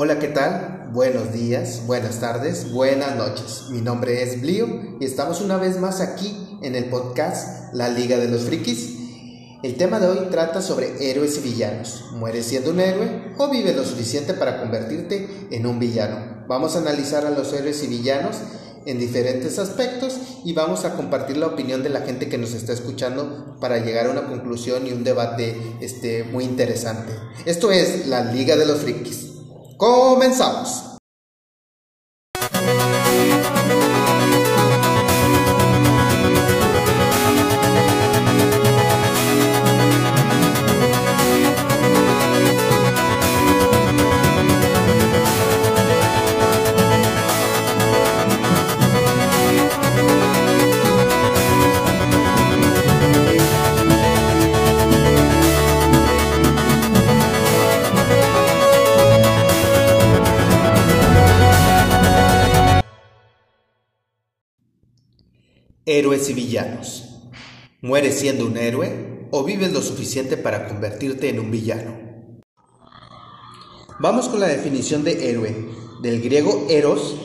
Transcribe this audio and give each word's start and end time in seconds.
Hola, 0.00 0.20
¿qué 0.20 0.28
tal? 0.28 0.90
Buenos 0.92 1.32
días, 1.32 1.82
buenas 1.84 2.20
tardes, 2.20 2.70
buenas 2.70 3.16
noches. 3.16 3.64
Mi 3.70 3.80
nombre 3.80 4.22
es 4.22 4.40
Blio 4.40 4.96
y 5.00 5.04
estamos 5.04 5.40
una 5.40 5.56
vez 5.56 5.80
más 5.80 6.00
aquí 6.00 6.56
en 6.62 6.76
el 6.76 6.84
podcast 6.84 7.74
La 7.74 7.88
Liga 7.88 8.16
de 8.16 8.28
los 8.28 8.42
Frikis. 8.42 8.96
El 9.64 9.74
tema 9.74 9.98
de 9.98 10.06
hoy 10.06 10.18
trata 10.30 10.62
sobre 10.62 11.10
héroes 11.10 11.38
y 11.38 11.40
villanos. 11.40 12.12
¿Mueres 12.12 12.46
siendo 12.46 12.70
un 12.70 12.78
héroe 12.78 13.34
o 13.38 13.50
vives 13.50 13.74
lo 13.74 13.84
suficiente 13.84 14.34
para 14.34 14.60
convertirte 14.60 15.48
en 15.50 15.66
un 15.66 15.80
villano? 15.80 16.44
Vamos 16.46 16.76
a 16.76 16.78
analizar 16.78 17.26
a 17.26 17.30
los 17.30 17.52
héroes 17.52 17.82
y 17.82 17.88
villanos 17.88 18.36
en 18.86 19.00
diferentes 19.00 19.58
aspectos 19.58 20.16
y 20.44 20.52
vamos 20.52 20.84
a 20.84 20.94
compartir 20.94 21.38
la 21.38 21.48
opinión 21.48 21.82
de 21.82 21.88
la 21.88 22.02
gente 22.02 22.28
que 22.28 22.38
nos 22.38 22.54
está 22.54 22.72
escuchando 22.72 23.56
para 23.60 23.78
llegar 23.78 24.06
a 24.06 24.10
una 24.10 24.28
conclusión 24.28 24.86
y 24.86 24.92
un 24.92 25.02
debate 25.02 25.56
este, 25.80 26.22
muy 26.22 26.44
interesante. 26.44 27.12
Esto 27.46 27.72
es 27.72 28.06
la 28.06 28.32
Liga 28.32 28.54
de 28.54 28.64
los 28.64 28.78
Frikis. 28.78 29.37
Comenzamos. 29.78 30.98
Héroes 65.90 66.28
y 66.28 66.34
villanos. 66.34 67.04
¿Mueres 67.80 68.18
siendo 68.18 68.44
un 68.44 68.58
héroe 68.58 69.26
o 69.30 69.42
vives 69.42 69.72
lo 69.72 69.80
suficiente 69.80 70.36
para 70.36 70.68
convertirte 70.68 71.30
en 71.30 71.40
un 71.40 71.50
villano? 71.50 71.96
Vamos 73.98 74.28
con 74.28 74.40
la 74.40 74.48
definición 74.48 75.02
de 75.02 75.30
héroe, 75.30 75.56
del 76.02 76.20
griego 76.20 76.66
eros, 76.68 77.16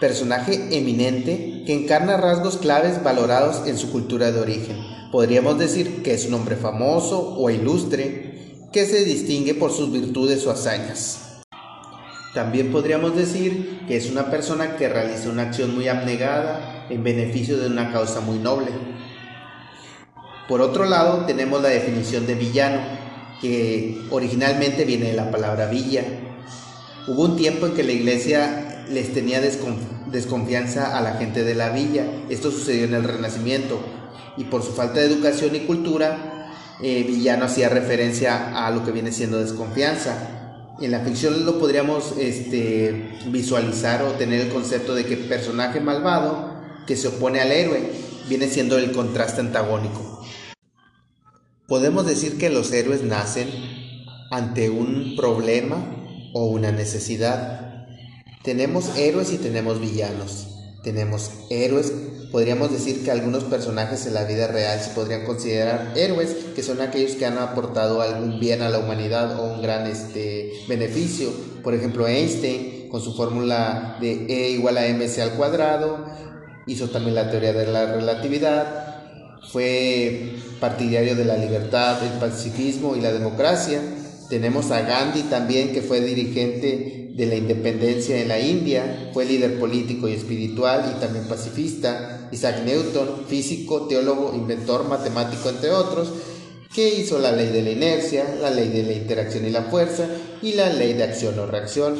personaje 0.00 0.76
eminente 0.76 1.62
que 1.64 1.72
encarna 1.72 2.18
rasgos 2.18 2.58
claves 2.58 3.02
valorados 3.02 3.66
en 3.66 3.78
su 3.78 3.90
cultura 3.90 4.30
de 4.30 4.40
origen. 4.40 4.76
Podríamos 5.10 5.58
decir 5.58 6.02
que 6.02 6.12
es 6.12 6.26
un 6.26 6.34
hombre 6.34 6.56
famoso 6.56 7.36
o 7.38 7.48
ilustre 7.48 8.68
que 8.70 8.84
se 8.84 9.02
distingue 9.02 9.54
por 9.54 9.72
sus 9.72 9.90
virtudes 9.90 10.46
o 10.46 10.50
hazañas. 10.50 11.29
También 12.34 12.70
podríamos 12.70 13.16
decir 13.16 13.80
que 13.88 13.96
es 13.96 14.08
una 14.08 14.30
persona 14.30 14.76
que 14.76 14.88
realiza 14.88 15.30
una 15.30 15.42
acción 15.42 15.74
muy 15.74 15.88
abnegada 15.88 16.86
en 16.88 17.02
beneficio 17.02 17.58
de 17.58 17.66
una 17.66 17.92
causa 17.92 18.20
muy 18.20 18.38
noble. 18.38 18.68
Por 20.48 20.60
otro 20.60 20.84
lado, 20.84 21.24
tenemos 21.26 21.60
la 21.60 21.70
definición 21.70 22.26
de 22.26 22.34
villano, 22.34 22.80
que 23.40 24.00
originalmente 24.10 24.84
viene 24.84 25.06
de 25.06 25.16
la 25.16 25.30
palabra 25.30 25.66
villa. 25.66 26.04
Hubo 27.08 27.24
un 27.24 27.36
tiempo 27.36 27.66
en 27.66 27.74
que 27.74 27.82
la 27.82 27.92
iglesia 27.92 28.84
les 28.88 29.12
tenía 29.12 29.40
desconfianza 29.40 30.96
a 30.96 31.00
la 31.00 31.14
gente 31.14 31.42
de 31.42 31.54
la 31.56 31.70
villa. 31.70 32.04
Esto 32.28 32.52
sucedió 32.52 32.84
en 32.84 32.94
el 32.94 33.04
Renacimiento. 33.04 33.80
Y 34.36 34.44
por 34.44 34.62
su 34.62 34.72
falta 34.72 35.00
de 35.00 35.06
educación 35.06 35.54
y 35.56 35.60
cultura, 35.60 36.52
eh, 36.80 37.04
villano 37.04 37.46
hacía 37.46 37.68
referencia 37.68 38.66
a 38.66 38.70
lo 38.70 38.84
que 38.84 38.92
viene 38.92 39.10
siendo 39.10 39.38
desconfianza 39.38 40.39
en 40.80 40.90
la 40.90 41.00
ficción 41.00 41.44
lo 41.44 41.58
podríamos 41.58 42.14
este, 42.18 43.18
visualizar 43.26 44.02
o 44.02 44.12
tener 44.12 44.40
el 44.40 44.48
concepto 44.52 44.94
de 44.94 45.04
que 45.04 45.16
personaje 45.16 45.80
malvado 45.80 46.54
que 46.86 46.96
se 46.96 47.08
opone 47.08 47.40
al 47.40 47.52
héroe 47.52 47.90
viene 48.28 48.48
siendo 48.48 48.78
el 48.78 48.92
contraste 48.92 49.40
antagónico. 49.40 50.24
Podemos 51.66 52.06
decir 52.06 52.38
que 52.38 52.50
los 52.50 52.72
héroes 52.72 53.02
nacen 53.02 53.48
ante 54.30 54.70
un 54.70 55.14
problema 55.16 55.76
o 56.32 56.46
una 56.46 56.72
necesidad. 56.72 57.86
Tenemos 58.42 58.96
héroes 58.96 59.32
y 59.32 59.38
tenemos 59.38 59.80
villanos. 59.80 60.49
Tenemos 60.82 61.30
héroes, 61.50 61.92
podríamos 62.32 62.72
decir 62.72 63.04
que 63.04 63.10
algunos 63.10 63.44
personajes 63.44 64.06
en 64.06 64.14
la 64.14 64.24
vida 64.24 64.46
real 64.46 64.80
se 64.80 64.90
podrían 64.90 65.26
considerar 65.26 65.92
héroes, 65.94 66.34
que 66.54 66.62
son 66.62 66.80
aquellos 66.80 67.12
que 67.12 67.26
han 67.26 67.36
aportado 67.36 68.00
algún 68.00 68.40
bien 68.40 68.62
a 68.62 68.70
la 68.70 68.78
humanidad 68.78 69.38
o 69.38 69.54
un 69.54 69.62
gran 69.62 69.86
este, 69.86 70.52
beneficio. 70.68 71.30
Por 71.62 71.74
ejemplo, 71.74 72.06
Einstein, 72.06 72.88
con 72.88 73.02
su 73.02 73.14
fórmula 73.14 73.98
de 74.00 74.26
E 74.26 74.50
igual 74.50 74.78
a 74.78 74.86
mc 74.88 75.20
al 75.20 75.32
cuadrado, 75.32 76.06
hizo 76.66 76.88
también 76.88 77.14
la 77.14 77.30
teoría 77.30 77.52
de 77.52 77.66
la 77.66 77.92
relatividad, 77.92 78.90
fue 79.52 80.34
partidario 80.60 81.16
de 81.16 81.24
la 81.24 81.36
libertad, 81.36 82.02
el 82.02 82.18
pacifismo 82.20 82.96
y 82.96 83.00
la 83.00 83.12
democracia. 83.12 83.80
Tenemos 84.28 84.70
a 84.70 84.82
Gandhi 84.82 85.22
también, 85.24 85.72
que 85.72 85.82
fue 85.82 86.00
dirigente 86.00 86.99
de 87.20 87.26
la 87.26 87.34
independencia 87.34 88.18
en 88.18 88.28
la 88.28 88.40
India, 88.40 89.10
fue 89.12 89.26
líder 89.26 89.60
político 89.60 90.08
y 90.08 90.14
espiritual 90.14 90.90
y 90.96 91.00
también 91.00 91.26
pacifista. 91.26 92.30
Isaac 92.32 92.62
Newton, 92.64 93.26
físico, 93.28 93.86
teólogo, 93.86 94.32
inventor, 94.34 94.88
matemático, 94.88 95.50
entre 95.50 95.70
otros, 95.70 96.08
que 96.74 96.88
hizo 96.94 97.18
la 97.18 97.32
ley 97.32 97.48
de 97.48 97.60
la 97.60 97.72
inercia, 97.72 98.24
la 98.40 98.50
ley 98.50 98.70
de 98.70 98.84
la 98.84 98.94
interacción 98.94 99.46
y 99.46 99.50
la 99.50 99.64
fuerza 99.64 100.06
y 100.40 100.54
la 100.54 100.72
ley 100.72 100.94
de 100.94 101.04
acción 101.04 101.38
o 101.38 101.44
reacción. 101.44 101.94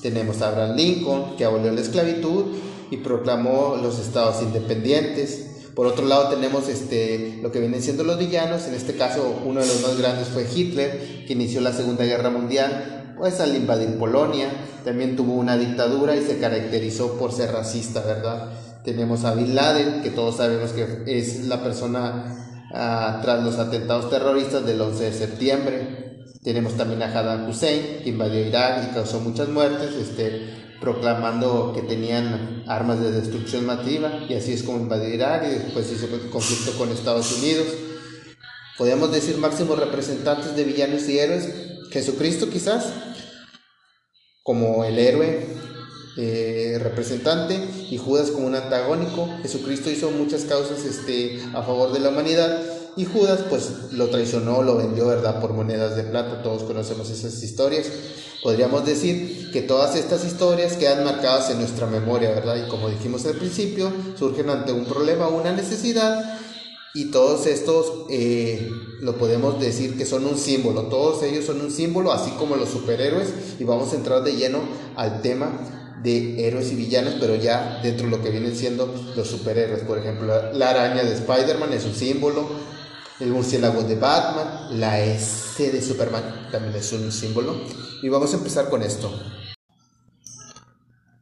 Tenemos 0.00 0.40
a 0.40 0.48
Abraham 0.48 0.74
Lincoln, 0.74 1.36
que 1.36 1.44
abolió 1.44 1.70
la 1.70 1.82
esclavitud 1.82 2.56
y 2.90 2.96
proclamó 2.96 3.76
los 3.76 3.98
estados 3.98 4.42
independientes. 4.42 5.48
Por 5.74 5.86
otro 5.86 6.06
lado 6.06 6.30
tenemos 6.30 6.70
este, 6.70 7.40
lo 7.42 7.52
que 7.52 7.60
vienen 7.60 7.82
siendo 7.82 8.04
los 8.04 8.18
villanos, 8.18 8.66
en 8.68 8.74
este 8.74 8.94
caso 8.94 9.38
uno 9.44 9.60
de 9.60 9.66
los 9.66 9.82
más 9.82 9.98
grandes 9.98 10.28
fue 10.28 10.46
Hitler, 10.50 11.26
que 11.26 11.34
inició 11.34 11.60
la 11.60 11.74
Segunda 11.74 12.06
Guerra 12.06 12.30
Mundial 12.30 13.01
pues 13.16 13.40
al 13.40 13.54
invadir 13.54 13.98
Polonia, 13.98 14.48
también 14.84 15.16
tuvo 15.16 15.34
una 15.34 15.56
dictadura 15.56 16.16
y 16.16 16.22
se 16.22 16.38
caracterizó 16.38 17.18
por 17.18 17.32
ser 17.32 17.52
racista, 17.52 18.00
¿verdad? 18.00 18.50
Tenemos 18.84 19.24
a 19.24 19.34
Bin 19.34 19.54
Laden, 19.54 20.02
que 20.02 20.10
todos 20.10 20.36
sabemos 20.36 20.72
que 20.72 21.04
es 21.06 21.46
la 21.46 21.62
persona 21.62 22.64
ah, 22.74 23.20
tras 23.22 23.44
los 23.44 23.58
atentados 23.58 24.10
terroristas 24.10 24.66
del 24.66 24.80
11 24.80 25.04
de 25.04 25.12
septiembre. 25.12 26.24
Tenemos 26.42 26.76
también 26.76 27.02
a 27.02 27.12
Saddam 27.12 27.48
Hussein, 27.48 28.00
que 28.02 28.10
invadió 28.10 28.44
Irak 28.44 28.88
y 28.90 28.94
causó 28.94 29.20
muchas 29.20 29.48
muertes, 29.48 29.94
este, 29.94 30.62
proclamando 30.80 31.72
que 31.72 31.82
tenían 31.82 32.64
armas 32.66 33.00
de 33.00 33.12
destrucción 33.12 33.64
masiva, 33.64 34.24
y 34.28 34.34
así 34.34 34.52
es 34.52 34.64
como 34.64 34.78
invadió 34.78 35.08
Irak 35.08 35.44
y 35.46 35.54
después 35.54 35.92
hizo 35.92 36.08
conflicto 36.30 36.76
con 36.76 36.90
Estados 36.90 37.38
Unidos. 37.38 37.68
Podríamos 38.76 39.12
decir 39.12 39.38
máximos 39.38 39.78
representantes 39.78 40.56
de 40.56 40.64
villanos 40.64 41.08
y 41.08 41.18
héroes, 41.20 41.61
Jesucristo 41.92 42.48
quizás, 42.48 42.86
como 44.42 44.84
el 44.84 44.98
héroe 44.98 45.46
eh, 46.16 46.78
representante 46.82 47.58
y 47.90 47.98
Judas 47.98 48.30
como 48.30 48.46
un 48.46 48.54
antagónico. 48.54 49.28
Jesucristo 49.42 49.90
hizo 49.90 50.10
muchas 50.10 50.44
causas 50.44 50.84
este, 50.84 51.40
a 51.54 51.62
favor 51.62 51.92
de 51.92 52.00
la 52.00 52.08
humanidad 52.08 52.62
y 52.96 53.04
Judas 53.04 53.40
pues 53.48 53.92
lo 53.92 54.08
traicionó, 54.08 54.62
lo 54.62 54.76
vendió, 54.76 55.06
¿verdad? 55.06 55.40
Por 55.40 55.52
monedas 55.52 55.96
de 55.96 56.04
plata. 56.04 56.42
Todos 56.42 56.64
conocemos 56.64 57.10
esas 57.10 57.42
historias. 57.42 57.86
Podríamos 58.42 58.84
decir 58.84 59.50
que 59.52 59.62
todas 59.62 59.94
estas 59.94 60.24
historias 60.24 60.76
quedan 60.76 61.04
marcadas 61.04 61.50
en 61.50 61.58
nuestra 61.58 61.86
memoria, 61.86 62.30
¿verdad? 62.30 62.56
Y 62.56 62.68
como 62.68 62.90
dijimos 62.90 63.24
al 63.26 63.36
principio, 63.36 63.92
surgen 64.18 64.50
ante 64.50 64.72
un 64.72 64.84
problema 64.84 65.28
una 65.28 65.52
necesidad 65.52 66.38
y 66.94 67.06
todos 67.06 67.46
estos 67.46 68.06
eh, 68.10 68.70
lo 69.00 69.16
podemos 69.16 69.58
decir 69.58 69.96
que 69.96 70.04
son 70.04 70.26
un 70.26 70.36
símbolo, 70.36 70.82
todos 70.84 71.22
ellos 71.22 71.46
son 71.46 71.60
un 71.60 71.70
símbolo, 71.70 72.12
así 72.12 72.30
como 72.32 72.56
los 72.56 72.68
superhéroes, 72.68 73.32
y 73.58 73.64
vamos 73.64 73.92
a 73.92 73.96
entrar 73.96 74.22
de 74.22 74.36
lleno 74.36 74.60
al 74.96 75.22
tema 75.22 75.50
de 76.02 76.46
héroes 76.46 76.70
y 76.72 76.74
villanos, 76.74 77.14
pero 77.18 77.36
ya 77.36 77.80
dentro 77.82 78.06
de 78.06 78.16
lo 78.16 78.22
que 78.22 78.30
vienen 78.30 78.54
siendo 78.54 78.92
los 79.16 79.28
superhéroes. 79.28 79.84
Por 79.84 79.98
ejemplo, 79.98 80.52
la 80.52 80.70
araña 80.70 81.02
de 81.04 81.14
Spider-Man 81.14 81.72
es 81.72 81.84
un 81.84 81.94
símbolo, 81.94 82.46
el 83.20 83.30
murciélago 83.30 83.82
de 83.84 83.94
Batman, 83.94 84.80
la 84.80 85.00
S 85.00 85.70
de 85.70 85.80
Superman 85.80 86.48
también 86.50 86.74
es 86.74 86.92
un 86.92 87.10
símbolo. 87.12 87.54
Y 88.02 88.08
vamos 88.08 88.34
a 88.34 88.36
empezar 88.36 88.68
con 88.68 88.82
esto. 88.82 89.12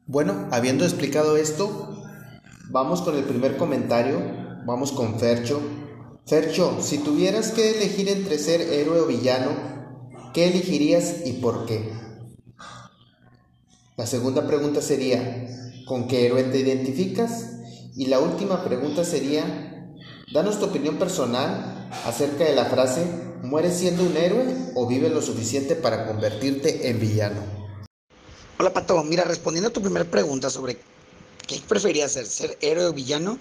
Bueno, 0.06 0.48
habiendo 0.50 0.84
explicado 0.84 1.36
esto, 1.36 2.02
vamos 2.70 3.02
con 3.02 3.16
el 3.16 3.24
primer 3.24 3.56
comentario 3.56 4.39
Vamos 4.70 4.92
con 4.92 5.18
Fercho. 5.18 5.60
Fercho, 6.24 6.78
si 6.80 6.98
tuvieras 6.98 7.50
que 7.50 7.72
elegir 7.72 8.08
entre 8.08 8.38
ser 8.38 8.60
héroe 8.60 9.00
o 9.00 9.06
villano, 9.06 9.50
¿qué 10.32 10.46
elegirías 10.46 11.26
y 11.26 11.32
por 11.32 11.66
qué? 11.66 11.92
La 13.96 14.06
segunda 14.06 14.46
pregunta 14.46 14.80
sería, 14.80 15.48
¿con 15.88 16.06
qué 16.06 16.24
héroe 16.24 16.44
te 16.44 16.60
identificas? 16.60 17.46
Y 17.96 18.06
la 18.06 18.20
última 18.20 18.62
pregunta 18.62 19.02
sería, 19.02 19.92
danos 20.32 20.60
tu 20.60 20.66
opinión 20.66 20.98
personal 20.98 21.90
acerca 22.06 22.44
de 22.44 22.54
la 22.54 22.66
frase, 22.66 23.04
¿mueres 23.42 23.76
siendo 23.76 24.04
un 24.04 24.16
héroe 24.16 24.54
o 24.76 24.86
vives 24.86 25.10
lo 25.10 25.20
suficiente 25.20 25.74
para 25.74 26.06
convertirte 26.06 26.88
en 26.88 27.00
villano? 27.00 27.40
Hola 28.56 28.72
Pato, 28.72 29.02
mira, 29.02 29.24
respondiendo 29.24 29.70
a 29.70 29.72
tu 29.72 29.82
primera 29.82 30.04
pregunta 30.04 30.48
sobre 30.48 30.78
qué 31.48 31.60
preferías 31.66 32.12
ser, 32.12 32.26
ser 32.26 32.56
héroe 32.60 32.86
o 32.86 32.92
villano, 32.92 33.36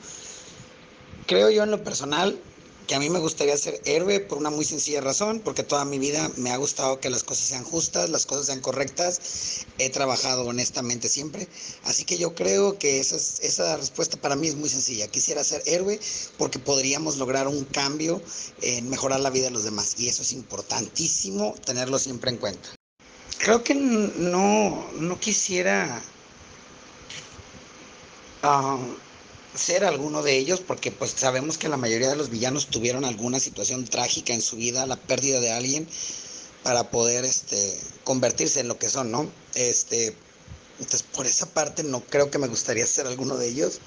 creo 1.30 1.52
yo 1.52 1.62
en 1.62 1.70
lo 1.70 1.84
personal 1.84 2.42
que 2.88 2.96
a 2.96 3.00
mí 3.00 3.08
me 3.12 3.20
gustaría 3.20 3.56
ser 3.56 3.80
héroe 3.86 4.20
por 4.20 4.40
una 4.40 4.50
muy 4.50 4.66
sencilla 4.66 5.00
razón, 5.00 5.42
porque 5.46 5.62
toda 5.62 5.86
mi 5.86 6.00
vida 6.00 6.28
me 6.38 6.50
ha 6.50 6.58
gustado 6.58 7.00
que 7.00 7.12
las 7.12 7.24
cosas 7.24 7.46
sean 7.46 7.64
justas, 7.64 8.10
las 8.10 8.26
cosas 8.26 8.48
sean 8.48 8.62
correctas, 8.62 9.68
he 9.78 9.92
trabajado 9.92 10.44
honestamente 10.48 11.08
siempre, 11.08 11.48
así 11.84 12.04
que 12.04 12.18
yo 12.18 12.34
creo 12.34 12.80
que 12.80 13.00
esa, 13.00 13.18
esa 13.18 13.78
respuesta 13.78 14.18
para 14.18 14.36
mí 14.36 14.48
es 14.48 14.56
muy 14.56 14.70
sencilla, 14.70 15.08
quisiera 15.08 15.44
ser 15.44 15.62
héroe 15.68 16.00
porque 16.40 16.58
podríamos 16.58 17.18
lograr 17.18 17.48
un 17.48 17.64
cambio 17.64 18.20
en 18.64 18.90
mejorar 18.90 19.20
la 19.20 19.30
vida 19.30 19.46
de 19.46 19.52
los 19.52 19.66
demás, 19.66 19.94
y 20.00 20.10
eso 20.10 20.24
es 20.24 20.34
importantísimo 20.34 21.54
tenerlo 21.64 22.00
siempre 22.00 22.32
en 22.32 22.38
cuenta. 22.38 22.70
Creo 23.38 23.64
que 23.64 23.76
no, 23.76 24.90
no 24.96 25.20
quisiera... 25.20 26.02
Uh, 28.42 29.09
ser 29.56 29.84
alguno 29.84 30.22
de 30.22 30.38
ellos 30.38 30.60
porque 30.60 30.92
pues 30.92 31.12
sabemos 31.12 31.58
que 31.58 31.70
la 31.70 31.78
mayoría 31.78 32.10
de 32.10 32.16
los 32.16 32.30
villanos 32.30 32.68
tuvieron 32.68 33.06
alguna 33.06 33.40
situación 33.40 33.86
trágica 33.86 34.34
en 34.34 34.42
su 34.42 34.58
vida, 34.58 34.86
la 34.86 34.96
pérdida 34.96 35.40
de 35.40 35.52
alguien 35.52 35.88
para 36.64 36.92
poder 36.92 37.26
este 37.26 37.80
convertirse 38.04 38.60
en 38.60 38.68
lo 38.68 38.78
que 38.78 38.90
son, 38.90 39.12
¿no? 39.12 39.32
Este 39.56 40.16
entonces 40.80 41.04
por 41.04 41.26
esa 41.26 41.48
parte 41.48 41.84
no 41.84 42.02
creo 42.02 42.32
que 42.32 42.38
me 42.38 42.48
gustaría 42.48 42.86
ser 42.86 43.08
alguno 43.08 43.38
de 43.38 43.48
ellos 43.48 43.80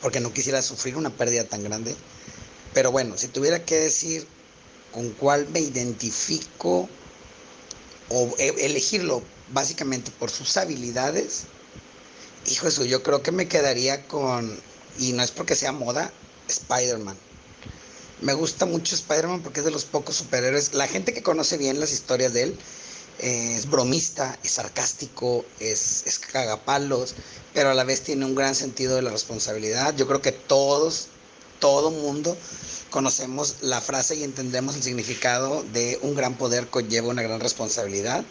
porque 0.00 0.20
no 0.20 0.32
quisiera 0.32 0.62
sufrir 0.62 0.96
una 0.96 1.10
pérdida 1.10 1.44
tan 1.44 1.62
grande. 1.64 1.94
Pero 2.72 2.92
bueno, 2.92 3.16
si 3.16 3.28
tuviera 3.28 3.64
que 3.64 3.76
decir 3.76 4.26
con 4.92 5.10
cuál 5.12 5.48
me 5.48 5.60
identifico 5.60 6.88
o 8.08 8.34
e, 8.38 8.54
elegirlo 8.64 9.22
básicamente 9.52 10.10
por 10.18 10.30
sus 10.30 10.56
habilidades, 10.56 11.44
hijo 12.46 12.68
eso, 12.68 12.84
yo 12.84 13.02
creo 13.02 13.22
que 13.22 13.32
me 13.32 13.48
quedaría 13.48 14.06
con 14.06 14.60
y 14.98 15.12
no 15.12 15.22
es 15.22 15.30
porque 15.30 15.54
sea 15.54 15.72
moda, 15.72 16.12
Spider-Man. 16.48 17.16
Me 18.20 18.34
gusta 18.34 18.66
mucho 18.66 18.94
Spider-Man 18.94 19.42
porque 19.42 19.60
es 19.60 19.64
de 19.64 19.70
los 19.70 19.84
pocos 19.84 20.16
superhéroes. 20.16 20.74
La 20.74 20.88
gente 20.88 21.14
que 21.14 21.22
conoce 21.22 21.56
bien 21.56 21.78
las 21.78 21.92
historias 21.92 22.32
de 22.32 22.42
él 22.42 22.58
eh, 23.20 23.54
es 23.56 23.70
bromista, 23.70 24.38
es 24.42 24.52
sarcástico, 24.52 25.44
es, 25.60 26.04
es 26.06 26.18
cagapalos, 26.18 27.14
pero 27.54 27.70
a 27.70 27.74
la 27.74 27.84
vez 27.84 28.02
tiene 28.02 28.24
un 28.24 28.34
gran 28.34 28.54
sentido 28.54 28.96
de 28.96 29.02
la 29.02 29.10
responsabilidad. 29.10 29.94
Yo 29.96 30.06
creo 30.08 30.20
que 30.20 30.32
todos, 30.32 31.06
todo 31.60 31.90
mundo 31.90 32.36
conocemos 32.90 33.56
la 33.60 33.80
frase 33.80 34.16
y 34.16 34.24
entendemos 34.24 34.74
el 34.74 34.82
significado 34.82 35.62
de 35.72 35.98
un 36.02 36.14
gran 36.14 36.36
poder 36.36 36.68
conlleva 36.68 37.08
una 37.08 37.22
gran 37.22 37.40
responsabilidad. 37.40 38.24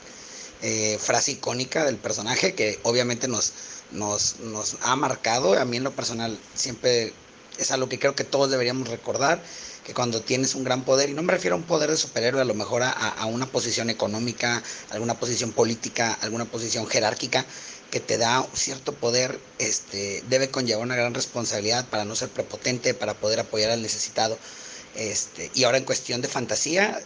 Eh, 0.64 0.98
frase 1.00 1.34
icónica 1.34 1.86
del 1.86 1.98
personaje 1.98 2.56
que 2.56 2.80
obviamente 2.82 3.28
nos, 3.28 3.54
nos, 3.92 4.40
nos 4.40 4.78
ha 4.82 4.96
marcado. 4.96 5.58
A 5.60 5.66
mí 5.66 5.78
en 5.78 5.84
lo 5.84 5.92
personal 5.92 6.38
siempre 6.56 7.14
es 7.58 7.72
algo 7.72 7.90
que 7.90 8.00
creo 8.00 8.16
que 8.16 8.24
todos 8.24 8.52
deberíamos 8.52 8.88
recordar, 8.88 9.42
que 9.84 9.94
cuando 9.94 10.22
tienes 10.22 10.56
un 10.56 10.64
gran 10.64 10.84
poder, 10.84 11.10
y 11.10 11.14
no 11.14 11.24
me 11.24 11.34
refiero 11.34 11.56
a 11.56 11.60
un 11.60 11.64
poder 11.64 11.90
de 11.90 11.98
superhéroe, 11.98 12.42
a 12.42 12.46
lo 12.46 12.54
mejor 12.54 12.84
a, 12.84 12.92
a 12.92 13.26
una 13.26 13.48
posición 13.48 13.90
económica, 13.90 14.62
alguna 14.90 15.16
posición 15.16 15.52
política, 15.52 16.18
alguna 16.22 16.46
posición 16.46 16.88
jerárquica, 16.88 17.46
que 17.90 18.00
te 18.00 18.18
da 18.18 18.46
cierto 18.54 18.94
poder, 18.94 19.40
este, 19.60 20.24
debe 20.28 20.52
conllevar 20.52 20.84
una 20.84 20.96
gran 20.96 21.14
responsabilidad 21.14 21.88
para 21.90 22.06
no 22.06 22.16
ser 22.16 22.30
prepotente, 22.30 22.94
para 22.94 23.14
poder 23.14 23.40
apoyar 23.40 23.72
al 23.72 23.82
necesitado. 23.82 24.38
Este, 24.98 25.52
y 25.54 25.64
ahora 25.64 25.78
en 25.78 25.84
cuestión 25.84 26.22
de 26.22 26.28
fantasía, 26.28 27.00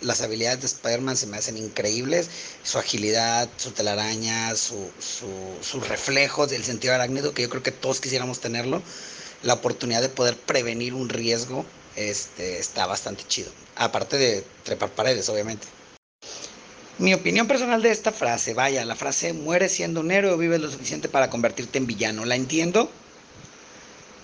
las 0.00 0.20
habilidades 0.22 0.60
de 0.60 0.66
Spider-Man 0.66 1.16
se 1.16 1.26
me 1.26 1.36
hacen 1.36 1.56
increíbles. 1.56 2.30
Su 2.62 2.78
agilidad, 2.78 3.48
su 3.56 3.72
telaraña, 3.72 4.54
su, 4.54 4.88
sus 5.60 5.88
reflejos, 5.88 6.52
el 6.52 6.62
sentido 6.62 6.94
arácnido, 6.94 7.34
que 7.34 7.42
yo 7.42 7.50
creo 7.50 7.64
que 7.64 7.72
todos 7.72 8.00
quisiéramos 8.00 8.40
tenerlo. 8.40 8.80
La 9.42 9.54
oportunidad 9.54 10.02
de 10.02 10.08
poder 10.08 10.36
prevenir 10.36 10.94
un 10.94 11.08
riesgo 11.08 11.66
este, 11.96 12.60
está 12.60 12.86
bastante 12.86 13.24
chido. 13.26 13.50
Aparte 13.74 14.16
de 14.16 14.44
trepar 14.62 14.90
paredes, 14.90 15.28
obviamente. 15.28 15.66
Mi 16.98 17.12
opinión 17.12 17.48
personal 17.48 17.82
de 17.82 17.90
esta 17.90 18.12
frase, 18.12 18.54
vaya, 18.54 18.84
la 18.84 18.94
frase 18.94 19.32
muere 19.32 19.68
siendo 19.68 20.00
un 20.00 20.10
héroe 20.10 20.32
o 20.32 20.38
vives 20.38 20.60
lo 20.60 20.70
suficiente 20.70 21.08
para 21.08 21.28
convertirte 21.28 21.78
en 21.78 21.86
villano. 21.86 22.24
La 22.24 22.36
entiendo, 22.36 22.90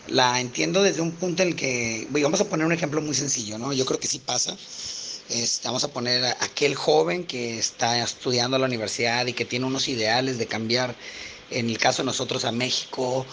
la 0.09 0.41
entiendo 0.41 0.83
desde 0.83 1.01
un 1.01 1.13
punto 1.13 1.43
en 1.43 1.51
el 1.51 1.57
que, 1.57 2.07
vamos 2.11 2.41
a 2.41 2.49
poner 2.49 2.67
un 2.67 2.73
ejemplo 2.73 3.01
muy 3.01 3.15
sencillo, 3.15 3.59
¿no? 3.59 3.73
Yo 3.73 3.85
creo 3.87 4.01
que 4.01 4.09
sí 4.09 4.19
pasa. 4.19 4.57
Este, 5.29 5.69
vamos 5.69 5.85
a 5.85 5.89
poner 5.89 6.25
a 6.25 6.37
aquel 6.41 6.75
joven 6.75 7.25
que 7.25 7.59
está 7.59 8.03
estudiando 8.03 8.57
a 8.57 8.61
la 8.61 8.67
universidad 8.67 9.27
y 9.27 9.33
que 9.33 9.45
tiene 9.45 9.67
unos 9.67 9.89
ideales 9.89 10.39
de 10.39 10.47
cambiar, 10.47 10.95
en 11.51 11.71
el 11.71 11.79
caso 11.79 12.03
de 12.03 12.07
nosotros, 12.07 12.45
a 12.45 12.53
México, 12.53 13.25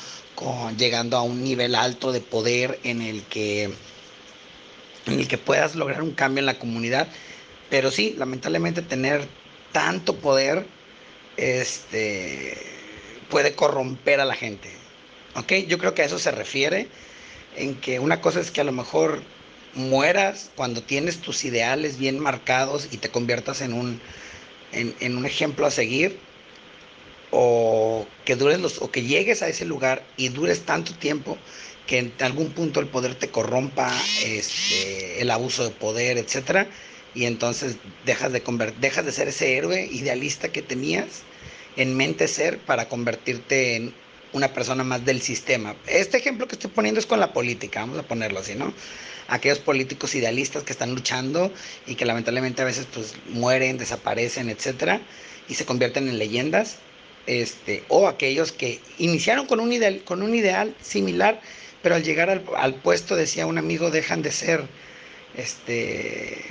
llegando 0.77 1.17
a 1.17 1.21
un 1.23 1.43
nivel 1.43 1.75
alto 1.75 2.11
de 2.11 2.21
poder 2.21 2.79
en 2.83 3.01
el 3.01 3.23
que, 3.23 3.63
en 5.05 5.19
el 5.19 5.27
que 5.27 5.37
puedas 5.37 5.75
lograr 5.75 6.01
un 6.01 6.11
cambio 6.11 6.39
en 6.39 6.45
la 6.45 6.59
comunidad. 6.59 7.07
Pero 7.69 7.91
sí, 7.91 8.15
lamentablemente 8.17 8.81
tener 8.81 9.27
tanto 9.71 10.15
poder 10.15 10.65
este, 11.37 12.57
puede 13.29 13.55
corromper 13.55 14.19
a 14.19 14.25
la 14.25 14.35
gente. 14.35 14.78
¿Ok? 15.35 15.53
Yo 15.67 15.77
creo 15.77 15.93
que 15.93 16.01
a 16.01 16.05
eso 16.05 16.19
se 16.19 16.31
refiere, 16.31 16.87
en 17.55 17.75
que 17.75 17.99
una 17.99 18.21
cosa 18.21 18.39
es 18.39 18.51
que 18.51 18.61
a 18.61 18.63
lo 18.63 18.71
mejor 18.71 19.21
mueras 19.73 20.49
cuando 20.55 20.81
tienes 20.81 21.19
tus 21.19 21.43
ideales 21.45 21.99
bien 21.99 22.19
marcados 22.19 22.87
y 22.91 22.97
te 22.97 23.09
conviertas 23.09 23.61
en 23.61 23.73
un, 23.73 23.99
en, 24.71 25.17
un 25.17 25.25
ejemplo 25.25 25.65
a 25.65 25.71
seguir, 25.71 26.17
o 27.31 28.07
que 28.25 28.35
dures 28.35 28.59
los, 28.59 28.81
o 28.81 28.91
que 28.91 29.03
llegues 29.03 29.41
a 29.43 29.47
ese 29.49 29.65
lugar 29.65 30.03
y 30.17 30.29
dures 30.29 30.65
tanto 30.65 30.93
tiempo 30.93 31.37
que 31.85 31.99
en 31.99 32.13
algún 32.19 32.51
punto 32.51 32.79
el 32.79 32.87
poder 32.87 33.15
te 33.15 33.29
corrompa, 33.29 33.91
este, 34.23 35.21
el 35.21 35.31
abuso 35.31 35.63
de 35.63 35.71
poder, 35.71 36.17
etcétera, 36.17 36.67
y 37.15 37.25
entonces 37.25 37.75
dejas 38.05 38.31
de 38.31 38.41
dejas 38.79 39.05
de 39.05 39.11
ser 39.11 39.27
ese 39.27 39.57
héroe 39.57 39.87
idealista 39.91 40.49
que 40.49 40.61
tenías 40.61 41.23
en 41.75 41.95
mente 41.95 42.27
ser 42.27 42.59
para 42.59 42.87
convertirte 42.87 43.75
en 43.75 43.93
una 44.33 44.53
persona 44.53 44.83
más 44.83 45.05
del 45.05 45.21
sistema. 45.21 45.75
Este 45.87 46.17
ejemplo 46.17 46.47
que 46.47 46.55
estoy 46.55 46.69
poniendo 46.71 46.99
es 46.99 47.05
con 47.05 47.19
la 47.19 47.33
política, 47.33 47.81
vamos 47.81 47.99
a 47.99 48.03
ponerlo 48.03 48.39
así, 48.39 48.55
¿no? 48.55 48.73
Aquellos 49.27 49.59
políticos 49.59 50.15
idealistas 50.15 50.63
que 50.63 50.71
están 50.71 50.93
luchando 50.93 51.51
y 51.85 51.95
que 51.95 52.05
lamentablemente 52.05 52.61
a 52.61 52.65
veces 52.65 52.87
pues 52.93 53.13
mueren, 53.29 53.77
desaparecen, 53.77 54.49
etcétera, 54.49 55.01
y 55.47 55.55
se 55.55 55.65
convierten 55.65 56.07
en 56.07 56.17
leyendas, 56.17 56.77
este, 57.27 57.83
o 57.89 58.07
aquellos 58.07 58.51
que 58.51 58.79
iniciaron 58.97 59.45
con 59.45 59.59
un 59.59 59.71
ideal, 59.71 60.03
con 60.03 60.23
un 60.23 60.33
ideal 60.33 60.75
similar, 60.81 61.41
pero 61.81 61.95
al 61.95 62.03
llegar 62.03 62.29
al, 62.29 62.43
al 62.57 62.75
puesto, 62.75 63.15
decía 63.15 63.45
un 63.45 63.57
amigo, 63.57 63.91
dejan 63.91 64.21
de 64.21 64.31
ser 64.31 64.63
este 65.37 66.43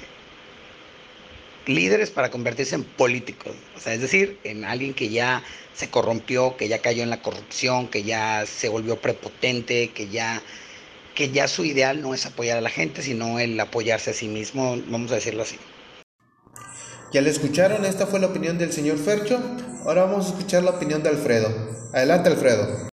líderes 1.68 2.10
para 2.10 2.30
convertirse 2.30 2.74
en 2.74 2.84
políticos, 2.84 3.52
o 3.76 3.80
sea, 3.80 3.94
es 3.94 4.00
decir, 4.00 4.38
en 4.44 4.64
alguien 4.64 4.94
que 4.94 5.10
ya 5.10 5.42
se 5.74 5.90
corrompió, 5.90 6.56
que 6.56 6.66
ya 6.66 6.80
cayó 6.80 7.02
en 7.02 7.10
la 7.10 7.22
corrupción, 7.22 7.88
que 7.88 8.02
ya 8.02 8.44
se 8.46 8.68
volvió 8.68 9.00
prepotente, 9.00 9.90
que 9.90 10.08
ya 10.08 10.42
que 11.14 11.30
ya 11.30 11.48
su 11.48 11.64
ideal 11.64 12.00
no 12.00 12.14
es 12.14 12.26
apoyar 12.26 12.58
a 12.58 12.60
la 12.60 12.70
gente, 12.70 13.02
sino 13.02 13.40
el 13.40 13.58
apoyarse 13.58 14.10
a 14.10 14.14
sí 14.14 14.28
mismo, 14.28 14.76
vamos 14.86 15.10
a 15.10 15.16
decirlo 15.16 15.42
así. 15.42 15.56
Ya 17.12 17.20
le 17.22 17.30
escucharon, 17.30 17.84
esta 17.84 18.06
fue 18.06 18.20
la 18.20 18.28
opinión 18.28 18.56
del 18.56 18.72
señor 18.72 18.98
Fercho. 18.98 19.40
Ahora 19.84 20.04
vamos 20.04 20.26
a 20.26 20.28
escuchar 20.28 20.62
la 20.62 20.70
opinión 20.70 21.02
de 21.02 21.08
Alfredo. 21.08 21.48
Adelante, 21.92 22.28
Alfredo. 22.28 22.88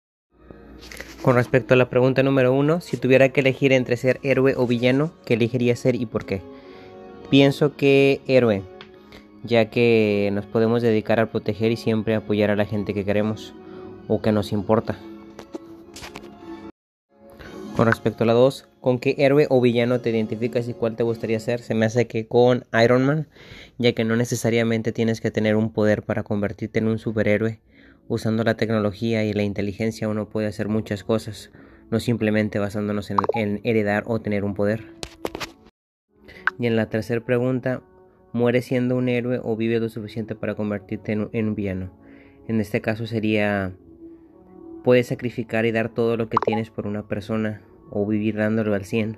Con 1.22 1.36
respecto 1.36 1.72
a 1.72 1.76
la 1.76 1.88
pregunta 1.88 2.22
número 2.22 2.52
uno, 2.52 2.80
si 2.80 2.98
tuviera 2.98 3.30
que 3.30 3.40
elegir 3.40 3.72
entre 3.72 3.96
ser 3.96 4.20
héroe 4.22 4.54
o 4.54 4.66
villano, 4.66 5.14
¿qué 5.24 5.34
elegiría 5.34 5.74
ser 5.76 5.94
y 5.94 6.04
por 6.04 6.26
qué? 6.26 6.42
Pienso 7.30 7.76
que 7.76 8.20
héroe, 8.26 8.64
ya 9.44 9.70
que 9.70 10.30
nos 10.32 10.46
podemos 10.46 10.82
dedicar 10.82 11.20
a 11.20 11.30
proteger 11.30 11.70
y 11.70 11.76
siempre 11.76 12.16
apoyar 12.16 12.50
a 12.50 12.56
la 12.56 12.64
gente 12.64 12.92
que 12.92 13.04
queremos 13.04 13.54
o 14.08 14.20
que 14.20 14.32
nos 14.32 14.50
importa. 14.50 14.98
Con 17.76 17.86
respecto 17.86 18.24
a 18.24 18.26
la 18.26 18.32
2, 18.32 18.66
¿con 18.80 18.98
qué 18.98 19.14
héroe 19.16 19.46
o 19.48 19.60
villano 19.60 20.00
te 20.00 20.10
identificas 20.10 20.68
y 20.68 20.74
cuál 20.74 20.96
te 20.96 21.04
gustaría 21.04 21.38
ser? 21.38 21.60
Se 21.60 21.74
me 21.74 21.86
hace 21.86 22.08
que 22.08 22.26
con 22.26 22.64
Iron 22.82 23.06
Man, 23.06 23.28
ya 23.78 23.92
que 23.92 24.02
no 24.02 24.16
necesariamente 24.16 24.90
tienes 24.90 25.20
que 25.20 25.30
tener 25.30 25.54
un 25.54 25.72
poder 25.72 26.02
para 26.02 26.24
convertirte 26.24 26.80
en 26.80 26.88
un 26.88 26.98
superhéroe. 26.98 27.60
Usando 28.08 28.42
la 28.42 28.56
tecnología 28.56 29.24
y 29.24 29.32
la 29.34 29.44
inteligencia 29.44 30.08
uno 30.08 30.28
puede 30.28 30.48
hacer 30.48 30.68
muchas 30.68 31.04
cosas, 31.04 31.52
no 31.92 32.00
simplemente 32.00 32.58
basándonos 32.58 33.08
en, 33.12 33.18
en 33.34 33.60
heredar 33.62 34.02
o 34.08 34.20
tener 34.20 34.42
un 34.42 34.54
poder. 34.54 34.98
Y 36.60 36.66
en 36.66 36.76
la 36.76 36.90
tercera 36.90 37.24
pregunta, 37.24 37.82
¿muere 38.34 38.60
siendo 38.60 38.94
un 38.94 39.08
héroe 39.08 39.40
o 39.42 39.56
vive 39.56 39.80
lo 39.80 39.88
suficiente 39.88 40.34
para 40.34 40.54
convertirte 40.54 41.12
en 41.12 41.46
un, 41.48 41.54
villano? 41.54 41.90
En 42.48 42.60
este 42.60 42.82
caso 42.82 43.06
sería, 43.06 43.72
puedes 44.84 45.06
sacrificar 45.06 45.64
y 45.64 45.72
dar 45.72 45.88
todo 45.88 46.18
lo 46.18 46.28
que 46.28 46.36
tienes 46.44 46.68
por 46.68 46.86
una 46.86 47.08
persona 47.08 47.62
o 47.90 48.06
vivir 48.06 48.36
dándolo 48.36 48.74
al 48.74 48.84
100 48.84 49.16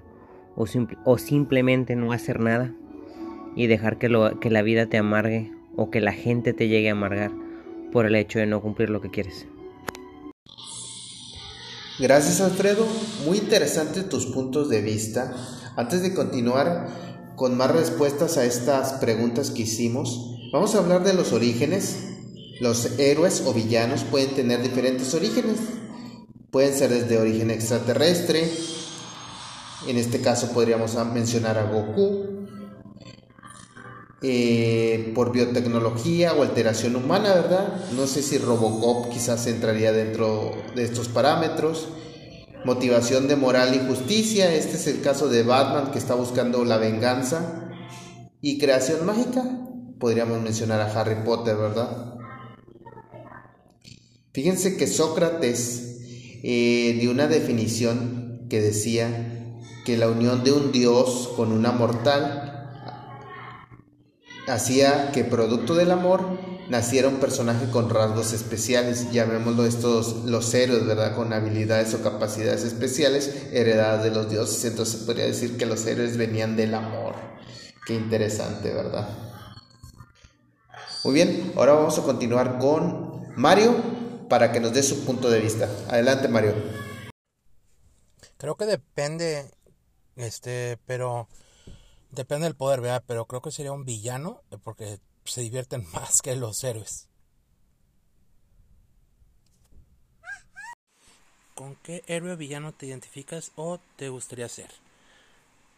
o, 0.55 0.67
o 1.05 1.19
simplemente 1.19 1.97
no 1.97 2.13
hacer 2.13 2.39
nada 2.39 2.77
y 3.57 3.67
dejar 3.67 3.99
que, 3.99 4.09
lo, 4.09 4.39
que 4.39 4.49
la 4.49 4.63
vida 4.63 4.87
te 4.87 4.99
amargue 4.99 5.51
o 5.75 5.91
que 5.91 6.01
la 6.01 6.13
gente 6.13 6.53
te 6.53 6.69
llegue 6.69 6.91
a 6.91 6.93
amargar 6.93 7.33
por 7.91 8.07
el 8.07 8.15
hecho 8.15 8.39
de 8.39 8.47
no 8.47 8.63
cumplir 8.63 8.89
lo 8.89 9.01
que 9.01 9.11
quieres. 9.11 9.49
Gracias 11.99 12.41
Alfredo, 12.41 12.87
muy 13.27 13.39
interesantes 13.39 14.09
tus 14.09 14.27
puntos 14.27 14.69
de 14.69 14.81
vista. 14.81 15.35
Antes 15.77 16.03
de 16.03 16.15
continuar 16.15 17.12
con 17.37 17.57
más 17.57 17.71
respuestas 17.71 18.37
a 18.37 18.45
estas 18.45 18.95
preguntas 18.95 19.51
que 19.51 19.63
hicimos, 19.63 20.37
vamos 20.53 20.75
a 20.75 20.79
hablar 20.79 21.05
de 21.05 21.15
los 21.15 21.33
orígenes. 21.33 22.09
Los 22.61 22.99
héroes 22.99 23.43
o 23.47 23.53
villanos 23.53 24.05
pueden 24.05 24.31
tener 24.31 24.63
diferentes 24.63 25.13
orígenes. 25.15 25.57
Pueden 26.51 26.75
ser 26.75 26.91
desde 26.91 27.19
origen 27.19 27.51
extraterrestre, 27.51 28.51
en 29.89 29.97
este 29.97 30.21
caso 30.21 30.53
podríamos 30.53 30.95
mencionar 31.13 31.59
a 31.59 31.65
Goku, 31.65 32.47
eh, 34.25 35.11
por 35.17 35.33
biotecnología 35.33 36.33
o 36.35 36.43
alteración 36.43 36.95
humana, 36.95 37.35
¿verdad? 37.35 37.91
No 37.97 38.07
sé 38.07 38.23
si 38.23 38.39
Robocop 38.39 39.11
quizás 39.11 39.47
entraría 39.49 39.91
dentro 39.93 40.53
de 40.77 40.85
estos 40.85 41.09
parámetros. 41.09 41.89
Motivación 42.65 43.27
de 43.27 43.37
moral 43.37 43.75
y 43.75 43.87
justicia, 43.89 44.55
este 44.55 44.77
es 44.77 44.87
el 44.87 45.01
caso 45.01 45.29
de 45.29 45.43
Batman 45.43 45.91
que 45.91 45.99
está 45.99 46.15
buscando 46.15 46.65
la 46.65 46.77
venganza. 46.77 47.71
Y 48.41 48.59
creación 48.59 49.05
mágica, 49.05 49.43
podríamos 49.99 50.41
mencionar 50.41 50.81
a 50.81 51.01
Harry 51.01 51.25
Potter, 51.25 51.57
¿verdad? 51.57 52.15
Fíjense 54.33 54.77
que 54.77 54.87
Sócrates 54.87 55.99
eh, 56.43 56.97
dio 57.01 57.11
una 57.11 57.27
definición 57.27 58.47
que 58.49 58.61
decía 58.61 59.59
que 59.85 59.97
la 59.97 60.09
unión 60.09 60.45
de 60.45 60.53
un 60.53 60.73
dios 60.73 61.33
con 61.37 61.53
una 61.53 61.73
mortal 61.73 62.53
hacía 64.47 65.11
que 65.13 65.25
producto 65.25 65.75
del 65.75 65.91
amor 65.91 66.39
naciera 66.73 67.09
un 67.09 67.21
personaje 67.21 67.71
con 67.71 67.91
rasgos 67.91 68.33
especiales, 68.33 69.13
llamémoslo 69.13 69.67
estos 69.67 70.25
los 70.25 70.55
héroes, 70.55 70.87
¿verdad? 70.87 71.15
Con 71.15 71.35
habilidades 71.35 71.93
o 71.93 72.03
capacidades 72.03 72.65
especiales 72.65 73.47
heredadas 73.53 74.03
de 74.03 74.11
los 74.11 74.31
dioses, 74.31 74.65
entonces 74.65 75.03
podría 75.03 75.27
decir 75.27 75.59
que 75.59 75.67
los 75.67 75.85
héroes 75.85 76.17
venían 76.17 76.57
del 76.57 76.75
amor. 76.75 77.15
Qué 77.87 77.95
interesante, 77.95 78.73
¿verdad? 78.73 79.07
Muy 81.05 81.13
bien, 81.13 81.53
ahora 81.57 81.75
vamos 81.75 81.99
a 81.99 82.05
continuar 82.05 82.59
con 82.59 83.35
Mario 83.37 83.77
para 84.31 84.51
que 84.51 84.61
nos 84.61 84.73
dé 84.73 84.83
su 84.83 85.05
punto 85.05 85.29
de 85.29 85.41
vista. 85.41 85.69
Adelante, 85.91 86.29
Mario. 86.29 86.55
Creo 88.39 88.57
que 88.57 88.65
depende, 88.65 89.51
este, 90.17 90.79
pero 90.87 91.29
Depende 92.13 92.45
del 92.45 92.55
poder, 92.55 92.83
¿verdad? 92.83 93.03
Pero 93.07 93.25
creo 93.25 93.41
que 93.41 93.51
sería 93.51 93.73
un 93.73 93.87
villano 93.87 94.43
eh, 94.51 94.59
porque 94.63 95.01
se 95.25 95.41
divierten 95.41 95.87
más 95.93 96.23
que 96.23 96.37
los 96.37 96.63
héroes. 96.65 97.09
¿Con 101.55 101.77
qué 101.77 102.03
héroe 102.07 102.35
villano 102.37 102.73
te 102.73 102.87
identificas 102.87 103.53
o 103.57 103.79
te 103.97 104.09
gustaría 104.09 104.49
ser? 104.49 104.71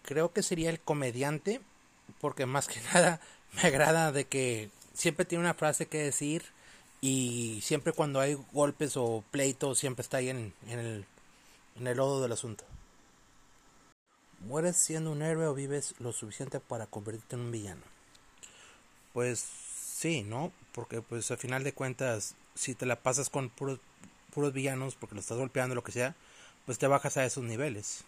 Creo 0.03 0.33
que 0.33 0.43
sería 0.43 0.71
el 0.71 0.81
comediante, 0.81 1.61
porque 2.21 2.47
más 2.47 2.69
que 2.69 2.81
nada 2.95 3.21
me 3.53 3.63
agrada 3.63 4.13
de 4.13 4.27
que 4.27 4.71
siempre 4.95 5.25
tiene 5.25 5.45
una 5.45 5.55
frase 5.55 5.87
que 5.87 5.99
decir 5.99 6.45
y 7.01 7.61
siempre 7.63 7.93
cuando 7.93 8.21
hay 8.21 8.35
golpes 8.53 8.97
o 8.97 9.23
pleitos 9.31 9.79
siempre 9.79 10.03
está 10.03 10.19
ahí 10.19 10.31
en, 10.31 10.55
el, 10.69 11.05
en 11.77 11.87
el 11.87 11.97
lodo 11.97 12.23
del 12.23 12.33
asunto. 12.33 12.65
¿Mueres 14.41 14.77
siendo 14.77 15.11
un 15.11 15.23
héroe 15.23 15.47
o 15.47 15.55
vives 15.55 15.95
lo 15.99 16.13
suficiente 16.13 16.61
para 16.61 16.87
convertirte 16.87 17.37
en 17.37 17.43
un 17.43 17.51
villano? 17.51 17.94
Pues 19.15 19.47
sí, 19.97 20.27
¿no? 20.29 20.53
Porque 20.75 21.01
pues 21.01 21.31
al 21.31 21.39
final 21.39 21.65
de 21.65 21.73
cuentas, 21.73 22.35
si 22.55 22.75
te 22.75 22.85
la 22.85 22.97
pasas 22.97 23.31
con 23.31 23.49
puros, 23.49 23.79
puros 24.35 24.53
villanos 24.53 24.97
porque 24.97 25.15
lo 25.15 25.23
estás 25.23 25.39
golpeando, 25.39 25.75
lo 25.75 25.85
que 25.85 25.93
sea, 25.93 26.15
pues 26.67 26.79
te 26.79 26.87
bajas 26.87 27.17
a 27.17 27.25
esos 27.25 27.45
niveles. 27.45 28.05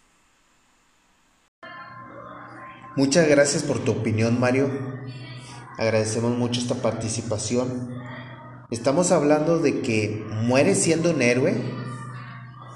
Muchas 2.97 3.27
gracias 3.29 3.63
por 3.63 3.79
tu 3.79 3.91
opinión, 3.91 4.39
Mario. 4.39 4.69
Agradecemos 5.77 6.37
mucho 6.37 6.59
esta 6.59 6.75
participación. 6.75 7.95
Estamos 8.69 9.11
hablando 9.11 9.59
de 9.59 9.81
que 9.81 10.25
mueres 10.29 10.81
siendo 10.83 11.11
un 11.11 11.21
héroe 11.21 11.55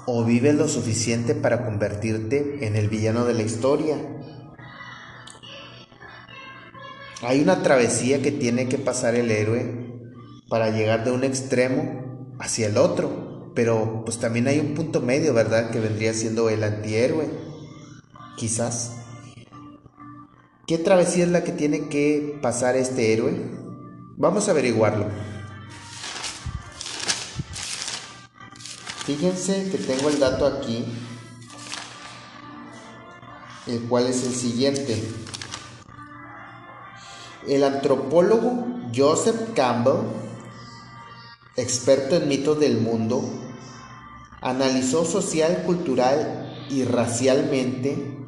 o 0.06 0.24
vives 0.24 0.54
lo 0.54 0.68
suficiente 0.68 1.34
para 1.34 1.64
convertirte 1.64 2.66
en 2.66 2.76
el 2.76 2.88
villano 2.88 3.24
de 3.24 3.34
la 3.34 3.42
historia. 3.42 3.98
Hay 7.22 7.40
una 7.40 7.62
travesía 7.62 8.20
que 8.20 8.32
tiene 8.32 8.68
que 8.68 8.78
pasar 8.78 9.14
el 9.14 9.30
héroe 9.30 10.02
para 10.48 10.70
llegar 10.70 11.04
de 11.04 11.12
un 11.12 11.22
extremo 11.22 12.34
hacia 12.40 12.66
el 12.66 12.76
otro, 12.76 13.52
pero 13.54 14.02
pues 14.04 14.18
también 14.18 14.48
hay 14.48 14.58
un 14.58 14.74
punto 14.74 15.00
medio, 15.00 15.32
¿verdad? 15.32 15.70
Que 15.70 15.78
vendría 15.78 16.14
siendo 16.14 16.50
el 16.50 16.64
antihéroe, 16.64 17.30
quizás. 18.36 18.96
¿Qué 20.66 20.78
travesía 20.78 21.22
es 21.22 21.30
la 21.30 21.44
que 21.44 21.52
tiene 21.52 21.88
que 21.88 22.40
pasar 22.42 22.76
este 22.76 23.12
héroe? 23.12 23.32
Vamos 24.16 24.48
a 24.48 24.50
averiguarlo. 24.50 25.06
Fíjense 29.06 29.70
que 29.70 29.78
tengo 29.78 30.08
el 30.08 30.18
dato 30.18 30.44
aquí, 30.44 30.86
el 33.68 33.82
cual 33.82 34.08
es 34.08 34.24
el 34.26 34.34
siguiente. 34.34 35.00
El 37.46 37.64
antropólogo 37.64 38.66
Joseph 38.94 39.54
Campbell, 39.54 40.06
experto 41.56 42.16
en 42.16 42.28
mitos 42.28 42.60
del 42.60 42.78
mundo, 42.78 43.22
analizó 44.40 45.04
social, 45.04 45.62
cultural 45.64 46.66
y 46.70 46.84
racialmente 46.84 48.18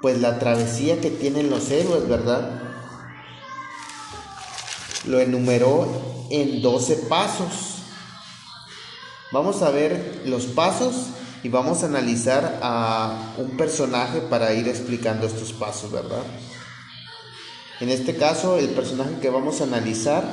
pues 0.00 0.20
la 0.20 0.38
travesía 0.38 1.00
que 1.00 1.10
tienen 1.10 1.48
los 1.48 1.70
héroes, 1.70 2.06
¿verdad? 2.06 2.60
Lo 5.06 5.18
enumeró 5.18 5.88
en 6.30 6.60
12 6.60 6.96
pasos. 7.08 7.78
Vamos 9.32 9.62
a 9.62 9.70
ver 9.70 10.22
los 10.26 10.44
pasos 10.44 11.06
y 11.42 11.48
vamos 11.48 11.82
a 11.82 11.86
analizar 11.86 12.60
a 12.62 13.34
un 13.38 13.56
personaje 13.56 14.20
para 14.20 14.52
ir 14.52 14.68
explicando 14.68 15.26
estos 15.26 15.52
pasos, 15.52 15.90
¿verdad? 15.90 16.22
En 17.80 17.88
este 17.88 18.16
caso, 18.16 18.58
el 18.58 18.68
personaje 18.68 19.18
que 19.20 19.30
vamos 19.30 19.60
a 19.60 19.64
analizar 19.64 20.24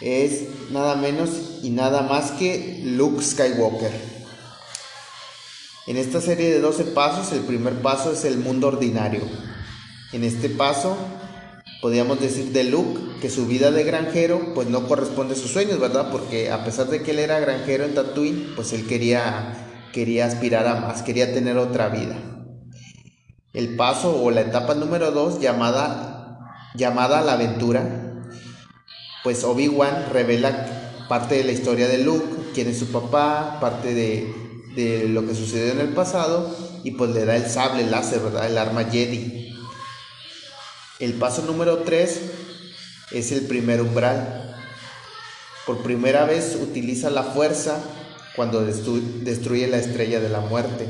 es 0.00 0.70
nada 0.70 0.94
menos 0.94 1.30
y 1.62 1.70
nada 1.70 2.02
más 2.02 2.30
que 2.32 2.82
Luke 2.84 3.22
Skywalker. 3.22 3.90
En 5.88 5.96
esta 5.96 6.20
serie 6.20 6.50
de 6.50 6.60
12 6.60 6.84
pasos, 6.84 7.32
el 7.32 7.40
primer 7.40 7.80
paso 7.80 8.12
es 8.12 8.24
el 8.24 8.38
mundo 8.38 8.68
ordinario. 8.68 9.22
En 10.12 10.22
este 10.22 10.48
paso 10.48 10.96
podríamos 11.82 12.20
decir 12.20 12.52
de 12.52 12.64
Luke 12.64 13.00
que 13.20 13.30
su 13.30 13.46
vida 13.46 13.70
de 13.70 13.84
granjero 13.84 14.54
pues 14.54 14.68
no 14.68 14.86
corresponde 14.86 15.34
a 15.34 15.36
sus 15.36 15.50
sueños, 15.50 15.80
¿verdad? 15.80 16.10
Porque 16.12 16.50
a 16.50 16.64
pesar 16.64 16.88
de 16.88 17.02
que 17.02 17.10
él 17.10 17.18
era 17.18 17.40
granjero 17.40 17.84
en 17.84 17.94
Tatooine, 17.94 18.52
pues 18.54 18.72
él 18.72 18.86
quería, 18.86 19.80
quería 19.92 20.26
aspirar 20.26 20.66
a 20.66 20.76
más, 20.80 21.02
quería 21.02 21.32
tener 21.32 21.56
otra 21.56 21.88
vida. 21.88 22.37
El 23.58 23.74
paso 23.74 24.22
o 24.22 24.30
la 24.30 24.42
etapa 24.42 24.76
número 24.76 25.10
2 25.10 25.40
llamada, 25.40 26.54
llamada 26.76 27.22
la 27.22 27.32
aventura, 27.32 28.22
pues 29.24 29.42
Obi-Wan 29.42 30.10
revela 30.12 31.06
parte 31.08 31.34
de 31.34 31.42
la 31.42 31.50
historia 31.50 31.88
de 31.88 31.98
Luke, 31.98 32.52
quién 32.54 32.68
es 32.68 32.78
su 32.78 32.92
papá, 32.92 33.58
parte 33.60 33.94
de, 33.94 34.32
de 34.76 35.08
lo 35.08 35.26
que 35.26 35.34
sucedió 35.34 35.72
en 35.72 35.80
el 35.80 35.88
pasado 35.88 36.56
y 36.84 36.92
pues 36.92 37.10
le 37.10 37.24
da 37.24 37.34
el 37.34 37.50
sable 37.50 37.82
láser, 37.82 38.20
¿verdad? 38.20 38.46
El 38.46 38.58
arma 38.58 38.84
Jedi. 38.84 39.52
El 41.00 41.14
paso 41.14 41.42
número 41.42 41.78
3 41.78 42.20
es 43.10 43.32
el 43.32 43.40
primer 43.48 43.82
umbral. 43.82 44.56
Por 45.66 45.82
primera 45.82 46.26
vez 46.26 46.56
utiliza 46.62 47.10
la 47.10 47.24
fuerza 47.24 47.80
cuando 48.36 48.64
destruye 48.64 49.66
la 49.66 49.78
estrella 49.78 50.20
de 50.20 50.28
la 50.28 50.38
muerte. 50.42 50.86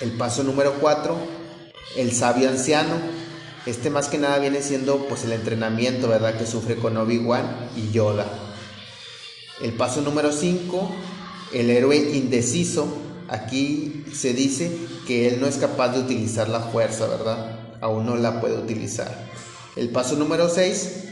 El 0.00 0.12
paso 0.12 0.42
número 0.42 0.74
4, 0.80 1.16
el 1.96 2.12
sabio 2.12 2.48
anciano. 2.48 2.94
Este 3.66 3.90
más 3.90 4.08
que 4.08 4.18
nada 4.18 4.38
viene 4.38 4.62
siendo 4.62 5.06
pues 5.08 5.24
el 5.24 5.32
entrenamiento, 5.32 6.08
¿verdad? 6.08 6.38
Que 6.38 6.46
sufre 6.46 6.76
con 6.76 6.96
Obi-Wan 6.96 7.70
y 7.76 7.90
Yoda. 7.90 8.26
El 9.62 9.72
paso 9.72 10.02
número 10.02 10.32
5, 10.32 10.90
el 11.54 11.70
héroe 11.70 11.96
indeciso. 11.96 12.86
Aquí 13.28 14.04
se 14.12 14.34
dice 14.34 14.70
que 15.06 15.28
él 15.28 15.40
no 15.40 15.46
es 15.46 15.56
capaz 15.56 15.88
de 15.88 16.00
utilizar 16.00 16.48
la 16.48 16.60
fuerza, 16.60 17.06
¿verdad? 17.08 17.66
aún 17.80 18.06
no 18.06 18.16
la 18.16 18.40
puede 18.40 18.56
utilizar. 18.56 19.26
El 19.76 19.90
paso 19.90 20.16
número 20.16 20.48
6, 20.48 21.04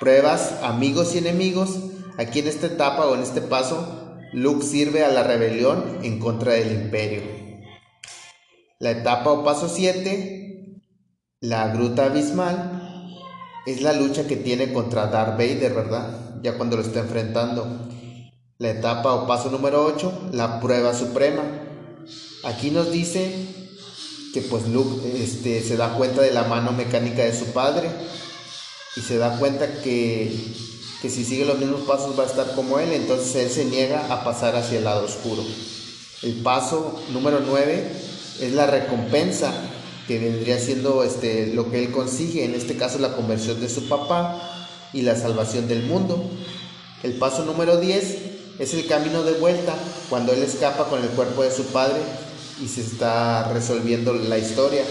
pruebas 0.00 0.54
amigos 0.62 1.14
y 1.14 1.18
enemigos. 1.18 1.78
Aquí 2.18 2.40
en 2.40 2.48
esta 2.48 2.66
etapa 2.66 3.06
o 3.06 3.14
en 3.14 3.22
este 3.22 3.42
paso, 3.42 4.16
Luke 4.32 4.64
sirve 4.64 5.04
a 5.04 5.08
la 5.08 5.22
rebelión 5.22 5.98
en 6.02 6.18
contra 6.18 6.52
del 6.52 6.72
imperio. 6.72 7.45
La 8.86 8.92
etapa 8.92 9.32
o 9.32 9.42
paso 9.42 9.68
7, 9.68 10.80
la 11.40 11.66
gruta 11.74 12.04
abismal. 12.04 13.18
es 13.66 13.82
la 13.82 13.92
lucha 13.92 14.28
que 14.28 14.36
tiene 14.36 14.72
contra 14.72 15.08
Darth 15.08 15.32
Vader, 15.32 15.74
¿verdad? 15.74 16.40
Ya 16.40 16.56
cuando 16.56 16.76
lo 16.76 16.82
está 16.82 17.00
enfrentando. 17.00 17.66
La 18.58 18.70
etapa 18.70 19.12
o 19.12 19.26
paso 19.26 19.50
número 19.50 19.84
8, 19.84 20.28
la 20.34 20.60
prueba 20.60 20.94
suprema. 20.94 21.42
Aquí 22.44 22.70
nos 22.70 22.92
dice 22.92 23.34
que 24.32 24.42
pues 24.42 24.68
Luke 24.68 25.20
este, 25.20 25.64
se 25.64 25.76
da 25.76 25.94
cuenta 25.94 26.22
de 26.22 26.30
la 26.30 26.44
mano 26.44 26.70
mecánica 26.70 27.24
de 27.24 27.36
su 27.36 27.46
padre 27.46 27.88
y 28.94 29.00
se 29.00 29.18
da 29.18 29.36
cuenta 29.40 29.82
que, 29.82 30.32
que 31.02 31.10
si 31.10 31.24
sigue 31.24 31.44
los 31.44 31.58
mismos 31.58 31.80
pasos 31.88 32.16
va 32.16 32.22
a 32.22 32.26
estar 32.26 32.54
como 32.54 32.78
él, 32.78 32.92
entonces 32.92 33.34
él 33.34 33.50
se 33.50 33.64
niega 33.64 34.14
a 34.14 34.22
pasar 34.22 34.54
hacia 34.54 34.78
el 34.78 34.84
lado 34.84 35.04
oscuro. 35.04 35.42
El 36.22 36.34
paso 36.34 37.02
número 37.12 37.40
9 37.44 38.14
es 38.40 38.52
la 38.52 38.66
recompensa 38.66 39.52
que 40.06 40.18
vendría 40.18 40.58
siendo 40.58 41.02
este, 41.02 41.48
lo 41.54 41.70
que 41.70 41.84
él 41.84 41.90
consigue, 41.90 42.44
en 42.44 42.54
este 42.54 42.76
caso 42.76 42.98
la 42.98 43.14
conversión 43.14 43.60
de 43.60 43.68
su 43.68 43.88
papá 43.88 44.68
y 44.92 45.02
la 45.02 45.16
salvación 45.16 45.68
del 45.68 45.82
mundo. 45.82 46.22
El 47.02 47.14
paso 47.14 47.44
número 47.44 47.78
10 47.78 48.16
es 48.58 48.74
el 48.74 48.86
camino 48.86 49.22
de 49.22 49.32
vuelta, 49.32 49.74
cuando 50.08 50.32
él 50.32 50.42
escapa 50.42 50.84
con 50.84 51.02
el 51.02 51.08
cuerpo 51.10 51.42
de 51.42 51.50
su 51.50 51.64
padre 51.66 52.00
y 52.62 52.68
se 52.68 52.80
está 52.80 53.52
resolviendo 53.52 54.12
la 54.12 54.38
historia. 54.38 54.82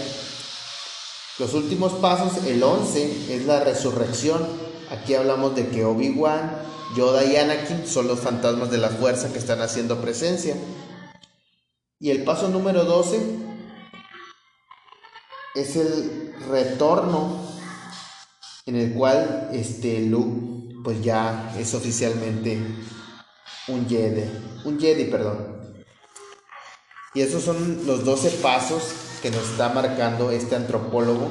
Los 1.38 1.52
últimos 1.54 1.92
pasos, 1.94 2.44
el 2.46 2.62
11, 2.62 3.34
es 3.34 3.44
la 3.44 3.60
resurrección. 3.60 4.46
Aquí 4.90 5.14
hablamos 5.14 5.56
de 5.56 5.68
que 5.68 5.84
Obi-Wan, 5.84 6.62
Yoda 6.96 7.24
y 7.24 7.36
Anakin 7.36 7.86
son 7.86 8.06
los 8.06 8.20
fantasmas 8.20 8.70
de 8.70 8.78
la 8.78 8.88
fuerza 8.88 9.32
que 9.32 9.38
están 9.38 9.60
haciendo 9.60 10.00
presencia. 10.00 10.56
Y 11.98 12.10
el 12.10 12.24
paso 12.24 12.48
número 12.48 12.84
12 12.84 13.20
es 15.54 15.76
el 15.76 16.34
retorno 16.50 17.40
en 18.66 18.76
el 18.76 18.92
cual 18.92 19.48
este 19.52 20.02
Luke 20.02 20.74
pues 20.84 21.02
ya 21.02 21.54
es 21.58 21.74
oficialmente 21.74 22.58
un 23.68 23.88
Jedi, 23.88 24.24
un 24.64 24.78
Jedi, 24.78 25.04
perdón. 25.06 25.56
Y 27.14 27.22
esos 27.22 27.42
son 27.42 27.86
los 27.86 28.04
12 28.04 28.30
pasos 28.42 28.82
que 29.22 29.30
nos 29.30 29.50
está 29.50 29.70
marcando 29.70 30.30
este 30.30 30.54
antropólogo. 30.54 31.28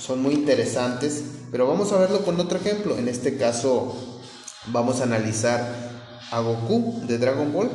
Son 0.00 0.20
muy 0.20 0.34
interesantes, 0.34 1.22
pero 1.52 1.68
vamos 1.68 1.92
a 1.92 1.98
verlo 1.98 2.24
con 2.24 2.40
otro 2.40 2.58
ejemplo. 2.58 2.98
En 2.98 3.06
este 3.06 3.38
caso 3.38 4.20
vamos 4.66 5.00
a 5.00 5.04
analizar 5.04 5.74
a 6.32 6.40
Goku 6.40 7.02
de 7.06 7.18
Dragon 7.18 7.52
Ball. 7.52 7.70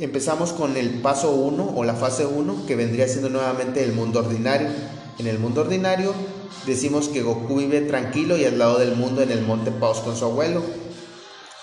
Empezamos 0.00 0.52
con 0.52 0.76
el 0.76 1.00
paso 1.00 1.32
1 1.32 1.72
o 1.74 1.82
la 1.82 1.94
fase 1.94 2.24
1 2.24 2.66
que 2.68 2.76
vendría 2.76 3.08
siendo 3.08 3.30
nuevamente 3.30 3.82
el 3.82 3.92
mundo 3.92 4.20
ordinario. 4.20 4.68
En 5.18 5.26
el 5.26 5.40
mundo 5.40 5.62
ordinario 5.62 6.14
decimos 6.66 7.08
que 7.08 7.22
Goku 7.22 7.56
vive 7.56 7.80
tranquilo 7.80 8.36
y 8.36 8.44
al 8.44 8.60
lado 8.60 8.78
del 8.78 8.94
mundo 8.94 9.22
en 9.22 9.32
el 9.32 9.42
monte 9.42 9.72
Paus 9.72 9.98
con 9.98 10.16
su 10.16 10.24
abuelo. 10.24 10.62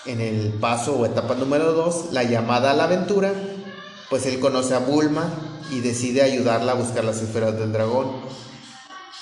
En 0.06 0.20
el 0.20 0.52
paso 0.60 0.98
o 0.98 1.06
etapa 1.06 1.36
número 1.36 1.72
2, 1.72 2.12
la 2.12 2.24
llamada 2.24 2.72
a 2.72 2.74
la 2.74 2.84
aventura, 2.84 3.32
pues 4.10 4.26
él 4.26 4.42
conoce 4.42 4.74
a 4.74 4.80
Bulma 4.80 5.30
y 5.72 5.80
decide 5.80 6.22
ayudarla 6.22 6.74
a 6.74 6.76
buscar 6.76 7.06
las 7.06 7.22
esferas 7.22 7.58
del 7.58 7.72
dragón. 7.72 8.08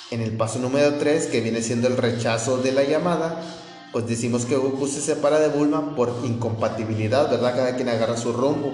En 0.10 0.22
el 0.22 0.36
paso 0.36 0.58
número 0.58 0.96
3, 0.96 1.28
que 1.28 1.42
viene 1.42 1.62
siendo 1.62 1.88
el 1.88 1.98
rechazo 1.98 2.58
de 2.58 2.72
la 2.72 2.84
llamada, 2.84 3.44
pues 3.92 4.08
decimos 4.08 4.46
que 4.46 4.58
Goku 4.58 4.88
se 4.88 5.02
separa 5.02 5.40
de 5.40 5.50
Bulma 5.50 5.96
por 5.96 6.12
incompatibilidad, 6.24 7.30
¿verdad? 7.30 7.56
Cada 7.56 7.76
quien 7.76 7.90
agarra 7.90 8.18
su 8.18 8.34
rumbo. 8.34 8.74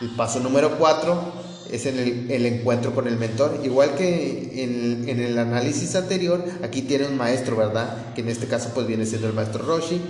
El 0.00 0.10
paso 0.10 0.38
número 0.40 0.78
4 0.78 1.32
es 1.72 1.86
en 1.86 1.98
el, 2.30 2.46
encuentro 2.46 2.94
con 2.94 3.08
el 3.08 3.16
mentor. 3.16 3.60
Igual 3.64 3.94
que 3.96 4.62
en, 4.62 5.08
el 5.08 5.38
análisis 5.38 5.94
anterior, 5.96 6.44
aquí 6.62 6.82
tiene 6.82 7.06
un 7.06 7.16
maestro, 7.16 7.56
¿verdad? 7.56 8.14
Que 8.14 8.20
en 8.20 8.28
este 8.28 8.46
caso 8.46 8.70
pues 8.74 8.86
viene 8.86 9.06
siendo 9.06 9.26
el 9.26 9.34
maestro 9.34 9.64
Roshi, 9.64 10.00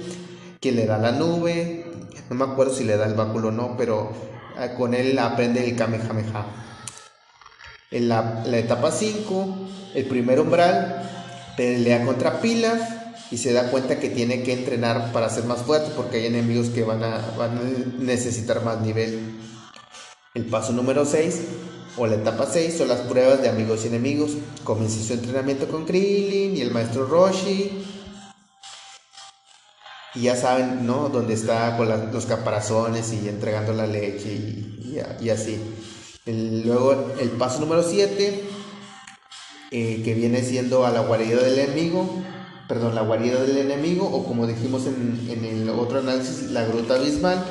quien 0.60 0.76
le 0.76 0.86
da 0.86 0.98
la 0.98 1.12
nube. 1.12 1.86
No 2.28 2.36
me 2.36 2.44
acuerdo 2.44 2.74
si 2.74 2.84
le 2.84 2.96
da 2.96 3.06
el 3.06 3.14
báculo 3.14 3.48
o 3.48 3.52
no, 3.52 3.76
pero 3.78 4.12
ah, 4.58 4.74
con 4.74 4.92
él 4.92 5.18
aprende 5.18 5.64
el 5.64 5.74
Kamehameha. 5.74 6.46
En 7.90 8.08
la, 8.08 8.42
la 8.44 8.58
etapa 8.58 8.92
5, 8.92 9.68
el 9.94 10.04
primer 10.04 10.38
umbral 10.40 11.08
pelea 11.56 12.04
contra 12.04 12.40
Pilaf 12.40 12.98
y 13.30 13.38
se 13.38 13.52
da 13.52 13.70
cuenta 13.70 13.98
que 13.98 14.10
tiene 14.10 14.42
que 14.42 14.52
entrenar 14.52 15.12
para 15.12 15.30
ser 15.30 15.44
más 15.44 15.60
fuerte 15.60 15.90
porque 15.96 16.18
hay 16.18 16.26
enemigos 16.26 16.68
que 16.68 16.82
van 16.82 17.02
a, 17.02 17.34
van 17.38 17.58
a 17.58 17.60
necesitar 18.02 18.62
más 18.62 18.80
nivel. 18.82 19.47
El 20.34 20.44
paso 20.44 20.72
número 20.72 21.04
6 21.04 21.40
o 21.96 22.06
la 22.06 22.16
etapa 22.16 22.46
6 22.46 22.76
son 22.78 22.88
las 22.88 23.00
pruebas 23.00 23.40
de 23.42 23.48
amigos 23.48 23.84
y 23.84 23.88
enemigos. 23.88 24.32
Comienza 24.62 25.02
su 25.02 25.14
entrenamiento 25.14 25.66
con 25.68 25.84
Krillin 25.84 26.56
y 26.56 26.60
el 26.60 26.70
maestro 26.70 27.06
Roshi. 27.06 27.84
Y 30.14 30.22
ya 30.22 30.36
saben, 30.36 30.86
¿no? 30.86 31.08
Donde 31.08 31.34
está 31.34 31.76
con 31.76 31.88
los 31.88 32.26
caparazones 32.26 33.12
y 33.12 33.28
entregando 33.28 33.72
la 33.72 33.86
leche 33.86 34.28
y, 34.32 35.28
así. 35.30 35.60
luego 36.26 37.12
el 37.20 37.30
paso 37.30 37.60
número 37.60 37.82
7, 37.82 38.44
eh, 39.70 40.02
que 40.04 40.14
viene 40.14 40.42
siendo 40.42 40.86
a 40.86 40.90
la 40.90 41.00
guarida 41.00 41.40
del 41.42 41.58
enemigo. 41.58 42.22
Perdón, 42.68 42.94
la 42.94 43.02
guarida 43.02 43.40
del 43.42 43.58
enemigo, 43.58 44.06
o 44.06 44.24
como 44.24 44.46
dijimos 44.46 44.86
en, 44.86 45.26
en 45.30 45.44
el 45.44 45.68
otro 45.70 46.00
análisis, 46.00 46.50
la 46.50 46.64
gruta 46.64 46.96
abismal 46.96 47.44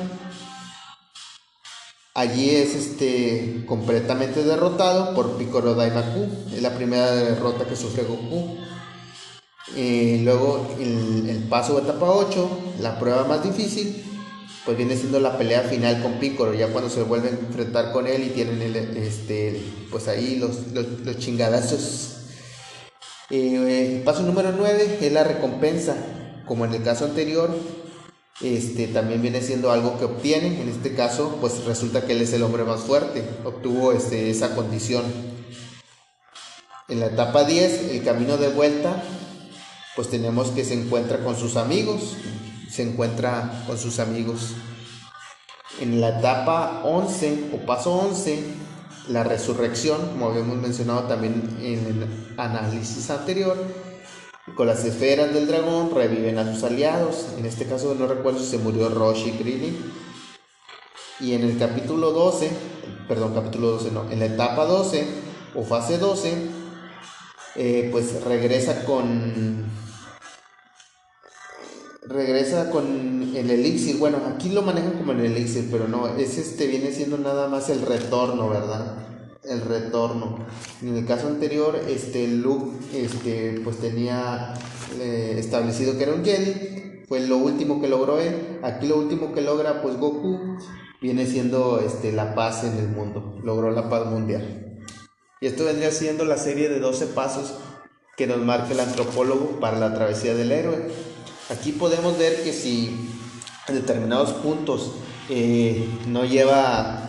Allí 2.18 2.50
es 2.50 2.74
este, 2.74 3.62
completamente 3.64 4.42
derrotado 4.42 5.14
por 5.14 5.38
Piccolo 5.38 5.76
Daimaku. 5.76 6.26
Es 6.52 6.60
la 6.60 6.74
primera 6.74 7.14
derrota 7.14 7.64
que 7.64 7.76
sufre 7.76 8.02
Goku. 8.02 8.56
Eh, 9.76 10.22
luego 10.24 10.66
el, 10.80 11.46
paso 11.48 11.76
de 11.76 11.82
etapa 11.82 12.10
8, 12.10 12.50
la 12.80 12.98
prueba 12.98 13.22
más 13.22 13.44
difícil, 13.44 14.02
pues 14.64 14.76
viene 14.76 14.96
siendo 14.96 15.20
la 15.20 15.38
pelea 15.38 15.60
final 15.60 16.02
con 16.02 16.14
Piccolo, 16.14 16.54
ya 16.54 16.66
cuando 16.72 16.90
se 16.90 17.04
vuelven 17.04 17.36
a 17.36 17.46
enfrentar 17.46 17.92
con 17.92 18.08
él 18.08 18.24
y 18.24 18.30
tienen 18.30 18.62
el, 18.62 18.74
este, 18.96 19.62
pues 19.88 20.08
ahí 20.08 20.40
los, 20.40 20.72
los, 20.72 21.18
chingadazos. 21.18 22.16
Eh, 23.30 23.94
el 23.94 24.02
paso 24.02 24.24
número 24.24 24.50
9 24.58 24.98
es 25.00 25.12
la 25.12 25.22
recompensa, 25.22 25.94
como 26.46 26.64
en 26.64 26.74
el 26.74 26.82
caso 26.82 27.04
anterior, 27.04 27.54
este, 28.40 28.86
también 28.86 29.20
viene 29.20 29.42
siendo 29.42 29.70
algo 29.70 29.98
que 29.98 30.04
obtiene. 30.04 30.60
En 30.60 30.68
este 30.68 30.94
caso, 30.94 31.38
pues 31.40 31.64
resulta 31.64 32.06
que 32.06 32.12
él 32.12 32.22
es 32.22 32.32
el 32.32 32.42
hombre 32.42 32.64
más 32.64 32.80
fuerte, 32.80 33.24
obtuvo 33.44 33.92
este, 33.92 34.30
esa 34.30 34.54
condición. 34.54 35.04
En 36.88 37.00
la 37.00 37.06
etapa 37.06 37.44
10, 37.44 37.90
el 37.90 38.04
camino 38.04 38.36
de 38.36 38.48
vuelta, 38.48 39.02
pues 39.96 40.08
tenemos 40.08 40.48
que 40.48 40.64
se 40.64 40.74
encuentra 40.74 41.22
con 41.24 41.36
sus 41.36 41.56
amigos, 41.56 42.16
se 42.70 42.82
encuentra 42.82 43.64
con 43.66 43.76
sus 43.76 43.98
amigos. 43.98 44.52
En 45.80 46.00
la 46.00 46.18
etapa 46.18 46.82
11 46.84 47.50
o 47.52 47.66
paso 47.66 47.94
11, 47.94 48.42
la 49.08 49.24
resurrección, 49.24 49.98
como 50.08 50.28
habíamos 50.28 50.56
mencionado 50.56 51.02
también 51.04 51.58
en 51.60 51.86
el 51.86 52.34
análisis 52.38 53.10
anterior, 53.10 53.56
con 54.54 54.66
las 54.66 54.84
esferas 54.84 55.32
del 55.32 55.46
dragón 55.46 55.90
reviven 55.94 56.38
a 56.38 56.52
sus 56.52 56.64
aliados. 56.64 57.26
En 57.38 57.46
este 57.46 57.66
caso 57.66 57.94
no 57.94 58.06
recuerdo 58.06 58.40
si 58.40 58.46
se 58.46 58.58
murió 58.58 58.88
Roshi 58.88 59.32
Krillin. 59.32 59.76
Y 61.20 61.32
en 61.34 61.42
el 61.42 61.58
capítulo 61.58 62.12
12, 62.12 62.50
perdón, 63.08 63.34
capítulo 63.34 63.70
12 63.72 63.90
no, 63.90 64.10
en 64.10 64.20
la 64.20 64.26
etapa 64.26 64.64
12 64.64 65.06
o 65.54 65.64
fase 65.64 65.98
12, 65.98 66.32
eh, 67.56 67.88
pues 67.90 68.22
regresa 68.24 68.84
con 68.84 69.66
regresa 72.02 72.70
con 72.70 73.36
el 73.36 73.50
elixir. 73.50 73.98
Bueno, 73.98 74.18
aquí 74.34 74.50
lo 74.50 74.62
manejan 74.62 74.92
como 74.92 75.12
el 75.12 75.20
elixir, 75.20 75.68
pero 75.70 75.88
no, 75.88 76.06
es 76.06 76.38
este 76.38 76.66
viene 76.66 76.92
siendo 76.92 77.18
nada 77.18 77.48
más 77.48 77.68
el 77.68 77.82
retorno, 77.82 78.48
¿verdad? 78.48 78.94
El 79.48 79.62
retorno. 79.62 80.38
En 80.82 80.96
el 80.96 81.06
caso 81.06 81.28
anterior, 81.28 81.80
este 81.88 82.28
Luke 82.28 82.70
este, 82.94 83.60
pues 83.64 83.78
tenía 83.78 84.54
eh, 85.00 85.36
establecido 85.38 85.96
que 85.96 86.04
era 86.04 86.14
un 86.14 86.24
Jedi, 86.24 87.04
fue 87.08 87.20
lo 87.20 87.38
último 87.38 87.80
que 87.80 87.88
logró 87.88 88.18
él. 88.20 88.58
Aquí 88.62 88.86
lo 88.86 88.98
último 88.98 89.32
que 89.32 89.40
logra 89.40 89.82
pues 89.82 89.96
Goku 89.96 90.58
viene 91.00 91.26
siendo 91.26 91.80
este, 91.80 92.12
la 92.12 92.34
paz 92.34 92.64
en 92.64 92.76
el 92.76 92.88
mundo, 92.88 93.38
logró 93.42 93.70
la 93.70 93.88
paz 93.88 94.06
mundial. 94.06 94.78
Y 95.40 95.46
esto 95.46 95.64
vendría 95.64 95.90
siendo 95.92 96.24
la 96.24 96.36
serie 96.36 96.68
de 96.68 96.80
12 96.80 97.06
pasos 97.08 97.54
que 98.16 98.26
nos 98.26 98.38
marca 98.38 98.72
el 98.72 98.80
antropólogo 98.80 99.60
para 99.60 99.78
la 99.78 99.94
travesía 99.94 100.34
del 100.34 100.50
héroe. 100.50 100.88
Aquí 101.50 101.72
podemos 101.72 102.18
ver 102.18 102.42
que 102.42 102.52
si 102.52 103.08
en 103.68 103.74
determinados 103.76 104.32
puntos 104.32 104.92
eh, 105.30 105.88
no 106.08 106.24
lleva 106.24 107.07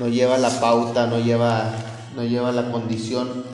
no 0.00 0.08
lleva 0.08 0.38
la 0.38 0.48
pauta, 0.60 1.06
no 1.06 1.20
lleva, 1.20 1.74
no 2.16 2.24
lleva 2.24 2.50
la 2.52 2.72
condición 2.72 3.44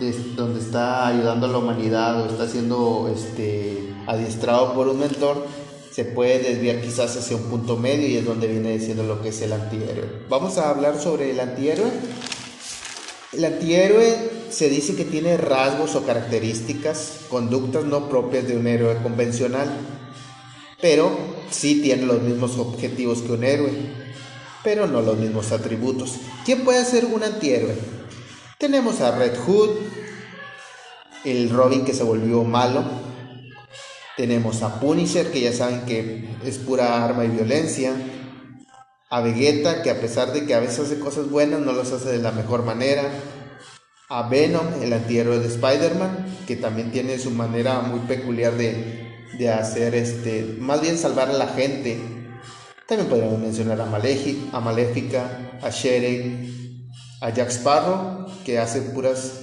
de 0.00 0.12
donde 0.34 0.58
está 0.58 1.06
ayudando 1.06 1.46
a 1.46 1.50
la 1.50 1.58
humanidad 1.58 2.22
o 2.22 2.26
está 2.26 2.48
siendo 2.48 3.12
este, 3.14 3.92
adiestrado 4.06 4.72
por 4.72 4.88
un 4.88 4.98
mentor, 4.98 5.46
se 5.92 6.06
puede 6.06 6.38
desviar 6.38 6.80
quizás 6.80 7.14
hacia 7.16 7.36
un 7.36 7.44
punto 7.44 7.76
medio 7.76 8.08
y 8.08 8.16
es 8.16 8.24
donde 8.24 8.48
viene 8.48 8.70
diciendo 8.70 9.02
lo 9.02 9.20
que 9.20 9.28
es 9.28 9.42
el 9.42 9.52
antihéroe. 9.52 10.24
Vamos 10.30 10.56
a 10.56 10.70
hablar 10.70 10.98
sobre 10.98 11.30
el 11.30 11.38
antihéroe. 11.38 11.90
El 13.34 13.44
antihéroe 13.44 14.30
se 14.48 14.70
dice 14.70 14.96
que 14.96 15.04
tiene 15.04 15.36
rasgos 15.36 15.94
o 15.96 16.06
características, 16.06 17.26
conductas 17.28 17.84
no 17.84 18.08
propias 18.08 18.48
de 18.48 18.56
un 18.56 18.66
héroe 18.66 18.96
convencional, 19.02 19.70
pero 20.80 21.10
sí 21.50 21.82
tiene 21.82 22.06
los 22.06 22.22
mismos 22.22 22.56
objetivos 22.58 23.20
que 23.20 23.32
un 23.32 23.44
héroe, 23.44 24.03
pero 24.64 24.88
no 24.88 25.02
los 25.02 25.18
mismos 25.18 25.52
atributos. 25.52 26.16
¿Quién 26.44 26.64
puede 26.64 26.84
ser 26.84 27.04
un 27.04 27.22
antihéroe? 27.22 27.76
Tenemos 28.58 29.00
a 29.00 29.16
Red 29.16 29.36
Hood, 29.46 29.70
el 31.24 31.50
Robin 31.50 31.84
que 31.84 31.92
se 31.92 32.02
volvió 32.02 32.42
malo, 32.42 32.82
tenemos 34.16 34.62
a 34.62 34.80
Punisher, 34.80 35.30
que 35.30 35.40
ya 35.40 35.52
saben 35.52 35.82
que 35.86 36.28
es 36.44 36.58
pura 36.58 37.04
arma 37.04 37.24
y 37.24 37.28
violencia, 37.28 37.92
a 39.10 39.20
Vegeta, 39.20 39.82
que 39.82 39.90
a 39.90 40.00
pesar 40.00 40.32
de 40.32 40.46
que 40.46 40.54
a 40.54 40.60
veces 40.60 40.80
hace 40.80 40.98
cosas 40.98 41.30
buenas, 41.30 41.60
no 41.60 41.72
las 41.72 41.92
hace 41.92 42.10
de 42.10 42.18
la 42.18 42.32
mejor 42.32 42.64
manera. 42.64 43.02
A 44.08 44.28
Venom, 44.28 44.82
el 44.82 44.92
antihéroe 44.92 45.40
de 45.40 45.48
Spider-Man, 45.48 46.26
que 46.46 46.56
también 46.56 46.92
tiene 46.92 47.18
su 47.18 47.30
manera 47.30 47.80
muy 47.80 48.00
peculiar 48.00 48.56
de, 48.56 49.12
de, 49.36 49.50
hacer, 49.50 49.94
este, 49.94 50.56
más 50.60 50.80
bien 50.80 50.96
salvar 50.96 51.28
a 51.30 51.32
la 51.32 51.48
gente. 51.48 52.13
También 52.86 53.08
podríamos 53.08 53.38
mencionar 53.38 53.80
a, 53.80 53.84
a 53.84 54.60
Maléfica, 54.60 55.58
a 55.62 55.70
Sherek, 55.70 56.48
a 57.20 57.30
Jack 57.30 57.50
Sparrow, 57.50 58.26
que 58.44 58.58
hace 58.58 58.82
puras 58.82 59.40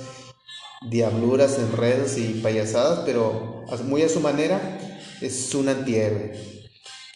diabluras, 0.88 1.58
enredos 1.58 2.18
y 2.18 2.40
payasadas, 2.42 3.00
pero 3.06 3.66
muy 3.86 4.04
a 4.04 4.10
su 4.10 4.20
manera 4.20 4.60
es 5.22 5.54
un 5.56 5.70
antihéroe. 5.70 6.34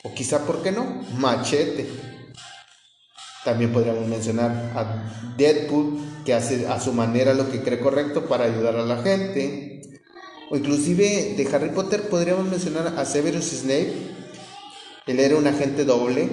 O 0.04 0.14
quizá, 0.14 0.46
¿por 0.46 0.62
qué 0.62 0.72
no? 0.72 1.04
Machete 1.18 2.16
también 3.46 3.72
podríamos 3.72 4.08
mencionar 4.08 4.52
a 4.76 5.36
Deadpool, 5.38 6.00
que 6.26 6.34
hace 6.34 6.68
a 6.68 6.80
su 6.80 6.92
manera 6.94 7.36
lo 7.36 7.52
que 7.52 7.62
cree 7.62 7.80
correcto 7.80 8.26
para 8.26 8.46
ayudar 8.46 8.76
a 8.76 8.84
la 8.84 9.04
gente. 9.04 9.82
O 10.50 10.58
inclusive 10.58 11.36
de 11.38 11.48
Harry 11.54 11.70
Potter 11.70 12.10
podríamos 12.10 12.48
mencionar 12.48 12.96
a 12.98 13.06
Severus 13.06 13.46
Snape. 13.46 14.14
Él 15.08 15.20
era 15.20 15.36
un 15.36 15.46
agente 15.46 15.86
doble 15.86 16.30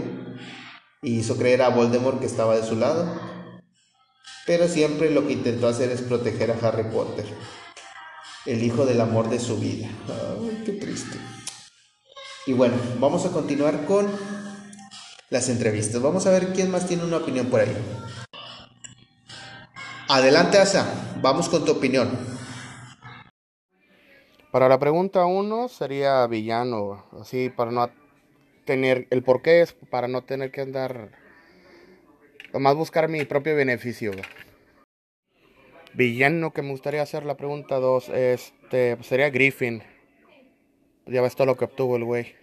y 1.02 1.18
hizo 1.18 1.36
creer 1.36 1.60
a 1.62 1.68
Voldemort 1.68 2.20
que 2.20 2.26
estaba 2.26 2.56
de 2.56 2.62
su 2.62 2.76
lado. 2.76 3.20
Pero 4.46 4.66
siempre 4.66 5.10
lo 5.10 5.26
que 5.26 5.34
intentó 5.34 5.68
hacer 5.68 5.90
es 5.90 6.00
proteger 6.00 6.50
a 6.50 6.66
Harry 6.66 6.84
Potter, 6.84 7.26
el 8.46 8.62
hijo 8.62 8.86
del 8.86 9.00
amor 9.00 9.28
de 9.28 9.38
su 9.38 9.58
vida. 9.58 9.88
Ay, 10.08 10.62
qué 10.64 10.72
triste. 10.72 11.18
Y 12.46 12.54
bueno, 12.54 12.74
vamos 12.98 13.26
a 13.26 13.30
continuar 13.30 13.84
con 13.84 14.08
las 15.30 15.48
entrevistas. 15.48 16.00
Vamos 16.00 16.26
a 16.26 16.30
ver 16.30 16.52
quién 16.52 16.70
más 16.70 16.86
tiene 16.86 17.04
una 17.04 17.18
opinión 17.18 17.46
por 17.46 17.60
ahí. 17.60 17.76
Adelante, 20.08 20.58
Asa. 20.58 20.86
Vamos 21.20 21.48
con 21.48 21.64
tu 21.64 21.72
opinión. 21.72 22.10
Para 24.50 24.68
la 24.68 24.78
pregunta 24.78 25.24
uno 25.24 25.68
sería 25.68 26.26
villano, 26.26 27.06
así 27.18 27.48
para 27.48 27.70
no 27.70 28.01
tener 28.64 29.06
el 29.10 29.22
por 29.22 29.42
qué 29.42 29.62
es 29.62 29.72
para 29.72 30.08
no 30.08 30.22
tener 30.22 30.50
que 30.50 30.62
andar 30.62 31.12
más 32.52 32.74
buscar 32.74 33.08
mi 33.08 33.24
propio 33.24 33.56
beneficio. 33.56 34.12
Villano 35.94 36.52
que 36.52 36.62
me 36.62 36.70
gustaría 36.70 37.02
hacer 37.02 37.24
la 37.24 37.36
pregunta 37.36 37.76
dos, 37.76 38.08
este 38.08 39.02
sería 39.02 39.30
Griffin. 39.30 39.82
Ya 41.06 41.20
ves 41.20 41.34
todo 41.34 41.46
lo 41.46 41.56
que 41.56 41.64
obtuvo 41.64 41.96
el 41.96 42.04
güey. 42.04 42.34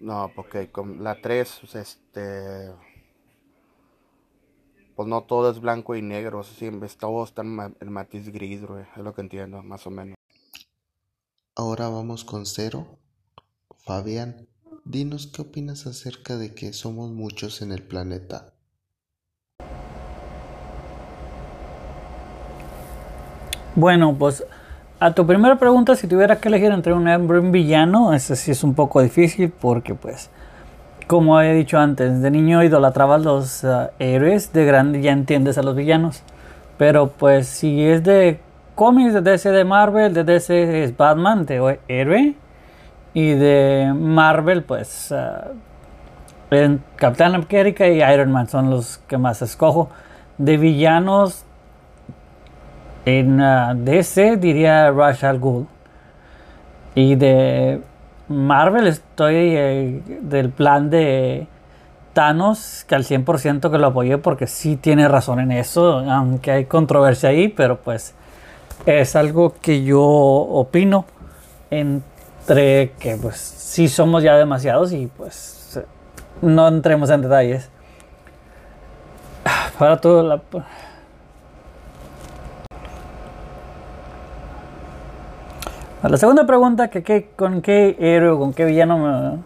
No, 0.00 0.32
porque 0.34 0.70
con 0.70 1.04
la 1.04 1.20
3, 1.20 1.58
pues, 1.60 1.74
este. 1.74 2.72
Pues 4.96 5.08
no 5.08 5.22
todo 5.24 5.50
es 5.50 5.60
blanco 5.60 5.94
y 5.94 6.02
negro, 6.02 6.42
siempre 6.42 6.88
todo 6.98 7.24
está 7.24 7.42
en 7.42 7.76
el 7.80 7.90
matiz 7.90 8.28
gris, 8.30 8.62
es 8.62 9.02
lo 9.02 9.14
que 9.14 9.20
entiendo, 9.20 9.62
más 9.62 9.86
o 9.86 9.90
menos. 9.90 10.14
Ahora 11.54 11.88
vamos 11.88 12.24
con 12.24 12.44
cero. 12.46 12.99
Fabián, 13.84 14.46
dinos 14.84 15.26
qué 15.26 15.42
opinas 15.42 15.86
acerca 15.86 16.36
de 16.36 16.54
que 16.54 16.72
somos 16.72 17.10
muchos 17.10 17.62
en 17.62 17.72
el 17.72 17.82
planeta. 17.82 18.52
Bueno, 23.74 24.16
pues 24.18 24.44
a 24.98 25.14
tu 25.14 25.26
primera 25.26 25.58
pregunta, 25.58 25.96
si 25.96 26.06
tuvieras 26.06 26.38
que 26.38 26.48
elegir 26.48 26.72
entre 26.72 26.92
un 26.92 27.08
héroe 27.08 27.38
y 27.38 27.40
un 27.40 27.52
villano, 27.52 28.12
ese 28.12 28.36
sí 28.36 28.50
es 28.50 28.62
un 28.62 28.74
poco 28.74 29.00
difícil 29.00 29.50
porque 29.50 29.94
pues, 29.94 30.28
como 31.06 31.40
he 31.40 31.54
dicho 31.54 31.78
antes, 31.78 32.20
de 32.20 32.30
niño 32.30 32.62
idolatrabas 32.62 33.22
los 33.22 33.64
uh, 33.64 33.88
héroes, 33.98 34.52
de 34.52 34.66
grande 34.66 35.00
ya 35.00 35.12
entiendes 35.12 35.56
a 35.56 35.62
los 35.62 35.74
villanos. 35.74 36.22
Pero 36.76 37.12
pues 37.12 37.46
si 37.46 37.82
es 37.82 38.04
de 38.04 38.40
cómics, 38.74 39.14
de 39.14 39.22
DC 39.22 39.50
de 39.50 39.64
Marvel, 39.64 40.12
de 40.12 40.24
DC 40.24 40.84
es 40.84 40.96
Batman, 40.96 41.46
de 41.46 41.78
héroe. 41.88 42.34
Y 43.12 43.30
de 43.32 43.92
Marvel, 43.94 44.62
pues 44.62 45.12
uh, 45.12 46.78
Capitán 46.96 47.34
América 47.34 47.88
y 47.88 48.02
Iron 48.02 48.30
Man 48.30 48.48
son 48.48 48.70
los 48.70 48.98
que 49.08 49.18
más 49.18 49.42
escojo. 49.42 49.90
De 50.38 50.56
villanos, 50.56 51.44
en 53.04 53.40
uh, 53.40 53.74
DC 53.74 54.36
diría 54.36 54.90
Rush 54.90 55.24
al. 55.24 55.40
Y 56.94 57.14
de 57.14 57.80
Marvel 58.28 58.86
estoy 58.86 59.34
eh, 59.36 60.02
del 60.22 60.50
plan 60.50 60.90
de 60.90 61.46
Thanos, 62.12 62.84
que 62.88 62.94
al 62.94 63.04
100% 63.04 63.70
que 63.70 63.78
lo 63.78 63.88
apoyé 63.88 64.18
porque 64.18 64.46
sí 64.46 64.76
tiene 64.76 65.08
razón 65.08 65.40
en 65.40 65.52
eso, 65.52 65.98
aunque 65.98 66.50
hay 66.50 66.64
controversia 66.66 67.30
ahí, 67.30 67.48
pero 67.48 67.78
pues 67.80 68.14
es 68.86 69.16
algo 69.16 69.54
que 69.60 69.82
yo 69.84 70.02
opino 70.02 71.04
entre 72.40 72.92
que 72.98 73.16
pues 73.16 73.36
sí 73.36 73.88
somos 73.88 74.22
ya 74.22 74.36
demasiados 74.36 74.92
y 74.92 75.06
pues 75.06 75.80
no 76.42 76.68
entremos 76.68 77.10
en 77.10 77.22
detalles. 77.22 77.70
Para 79.78 80.00
todo 80.00 80.22
la 80.22 80.40
la 86.02 86.16
segunda 86.16 86.46
pregunta, 86.46 86.88
que, 86.88 87.30
¿con 87.36 87.60
qué 87.60 87.96
héroe 87.98 88.38
con 88.38 88.52
qué 88.54 88.64
villano 88.64 89.42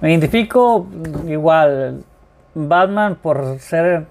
me, 0.00 0.10
identifico? 0.10 0.86
Igual, 1.26 2.04
Batman 2.54 3.16
por 3.16 3.58
ser 3.58 4.06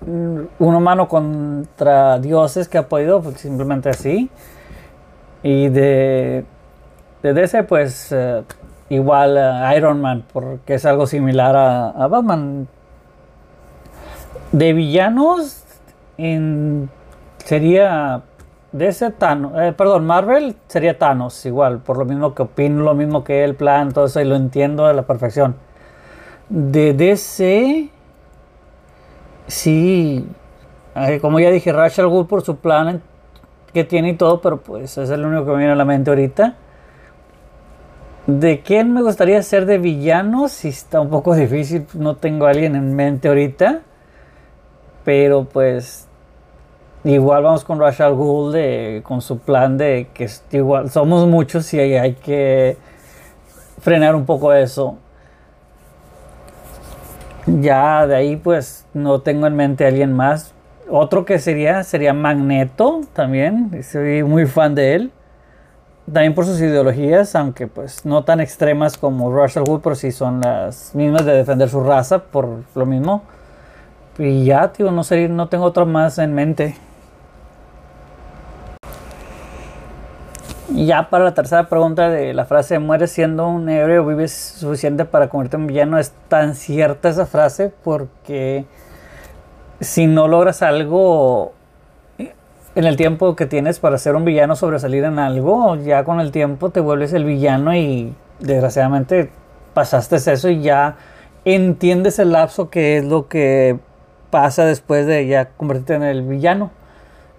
un 0.00 0.48
humano 0.58 1.08
contra 1.08 2.18
dioses 2.18 2.68
que 2.68 2.78
ha 2.78 2.88
podido, 2.88 3.22
pues 3.22 3.40
simplemente 3.40 3.90
así. 3.90 4.30
Y 5.42 5.68
de, 5.68 6.44
de 7.26 7.34
DC, 7.34 7.64
pues 7.64 8.12
eh, 8.12 8.44
igual 8.88 9.36
uh, 9.36 9.76
Iron 9.76 10.00
Man, 10.00 10.24
porque 10.32 10.74
es 10.74 10.86
algo 10.86 11.08
similar 11.08 11.56
a, 11.56 12.06
Batman. 12.06 12.68
De 14.52 14.72
villanos, 14.72 15.64
en, 16.18 16.88
sería 17.44 18.22
ese 18.78 19.10
Thanos, 19.10 19.52
eh, 19.56 19.74
perdón, 19.76 20.06
Marvel 20.06 20.54
sería 20.68 20.98
Thanos 20.98 21.44
igual, 21.46 21.80
por 21.80 21.96
lo 21.98 22.04
mismo 22.04 22.32
que 22.32 22.42
opino, 22.42 22.84
lo 22.84 22.94
mismo 22.94 23.24
que 23.24 23.42
el 23.42 23.56
plan, 23.56 23.90
todo 23.90 24.06
eso 24.06 24.20
y 24.20 24.24
lo 24.24 24.36
entiendo 24.36 24.86
a 24.86 24.92
la 24.92 25.02
perfección. 25.02 25.56
De 26.48 26.92
DC, 26.92 27.90
sí, 29.48 30.28
eh, 30.94 31.18
como 31.20 31.40
ya 31.40 31.50
dije, 31.50 31.72
Rachel 31.72 32.06
Wood 32.06 32.26
por 32.26 32.42
su 32.42 32.56
plan 32.56 33.02
que 33.72 33.82
tiene 33.82 34.10
y 34.10 34.14
todo, 34.14 34.40
pero 34.40 34.58
pues 34.58 34.96
es 34.96 35.10
el 35.10 35.24
único 35.24 35.44
que 35.44 35.50
me 35.50 35.58
viene 35.58 35.72
a 35.72 35.76
la 35.76 35.84
mente 35.84 36.10
ahorita. 36.10 36.56
¿De 38.26 38.60
quién 38.60 38.92
me 38.92 39.02
gustaría 39.02 39.42
ser 39.42 39.66
de 39.66 39.78
villano? 39.78 40.48
Si 40.48 40.68
está 40.68 41.00
un 41.00 41.10
poco 41.10 41.34
difícil, 41.34 41.86
no 41.94 42.16
tengo 42.16 42.46
a 42.46 42.50
alguien 42.50 42.74
en 42.74 42.94
mente 42.94 43.28
ahorita. 43.28 43.82
Pero 45.04 45.44
pues 45.44 46.06
Igual 47.06 47.44
vamos 47.44 47.62
con 47.62 47.78
Rachel 47.78 48.14
Gould 48.14 49.02
con 49.04 49.22
su 49.22 49.38
plan 49.38 49.78
de 49.78 50.08
que 50.12 50.28
igual 50.50 50.90
somos 50.90 51.24
muchos 51.28 51.72
y 51.72 51.78
hay 51.78 52.14
que 52.14 52.76
frenar 53.80 54.16
un 54.16 54.26
poco 54.26 54.52
eso. 54.52 54.98
Ya 57.46 58.08
de 58.08 58.16
ahí 58.16 58.34
pues 58.34 58.86
no 58.92 59.20
tengo 59.20 59.46
en 59.46 59.54
mente 59.54 59.84
a 59.84 59.88
alguien 59.88 60.12
más. 60.14 60.52
Otro 60.90 61.24
que 61.24 61.38
sería 61.38 61.84
sería 61.84 62.12
Magneto 62.12 63.02
también. 63.12 63.84
Soy 63.84 64.24
muy 64.24 64.46
fan 64.46 64.74
de 64.74 64.94
él. 64.96 65.12
También 66.06 66.34
por 66.34 66.46
sus 66.46 66.60
ideologías, 66.60 67.34
aunque 67.34 67.66
pues 67.66 68.06
no 68.06 68.22
tan 68.22 68.40
extremas 68.40 68.96
como 68.96 69.32
Russell 69.32 69.64
Wood, 69.66 69.80
pero 69.82 69.96
sí 69.96 70.12
son 70.12 70.40
las 70.40 70.94
mismas 70.94 71.24
de 71.24 71.32
defender 71.32 71.68
su 71.68 71.82
raza 71.82 72.20
por 72.20 72.62
lo 72.76 72.86
mismo. 72.86 73.24
Y 74.16 74.44
ya, 74.44 74.72
tío, 74.72 74.92
no 74.92 75.02
sé, 75.02 75.28
no 75.28 75.48
tengo 75.48 75.64
otro 75.64 75.84
más 75.84 76.18
en 76.18 76.32
mente. 76.32 76.76
Y 80.72 80.86
ya 80.86 81.10
para 81.10 81.24
la 81.24 81.34
tercera 81.34 81.68
pregunta 81.68 82.08
de 82.08 82.34
la 82.34 82.44
frase 82.44 82.78
mueres 82.78 83.10
siendo 83.10 83.48
un 83.48 83.68
héroe 83.68 83.98
o 83.98 84.06
vives 84.06 84.32
suficiente 84.32 85.04
para 85.06 85.28
convertirte 85.28 85.56
en 85.56 85.66
villano, 85.66 85.98
es 85.98 86.12
tan 86.28 86.54
cierta 86.54 87.08
esa 87.08 87.26
frase 87.26 87.72
porque 87.82 88.64
si 89.80 90.06
no 90.06 90.28
logras 90.28 90.62
algo 90.62 91.55
en 92.76 92.84
el 92.84 92.96
tiempo 92.96 93.34
que 93.36 93.46
tienes 93.46 93.80
para 93.80 93.96
ser 93.96 94.16
un 94.16 94.26
villano, 94.26 94.54
sobresalir 94.54 95.02
en 95.04 95.18
algo, 95.18 95.76
ya 95.76 96.04
con 96.04 96.20
el 96.20 96.30
tiempo 96.30 96.68
te 96.68 96.80
vuelves 96.80 97.14
el 97.14 97.24
villano 97.24 97.74
y 97.74 98.14
desgraciadamente 98.38 99.30
pasaste 99.72 100.16
eso 100.16 100.50
y 100.50 100.60
ya 100.60 100.96
entiendes 101.46 102.18
el 102.18 102.32
lapso 102.32 102.68
que 102.68 102.98
es 102.98 103.04
lo 103.06 103.28
que 103.28 103.78
pasa 104.28 104.66
después 104.66 105.06
de 105.06 105.26
ya 105.26 105.48
convertirte 105.56 105.94
en 105.94 106.02
el 106.02 106.20
villano. 106.22 106.70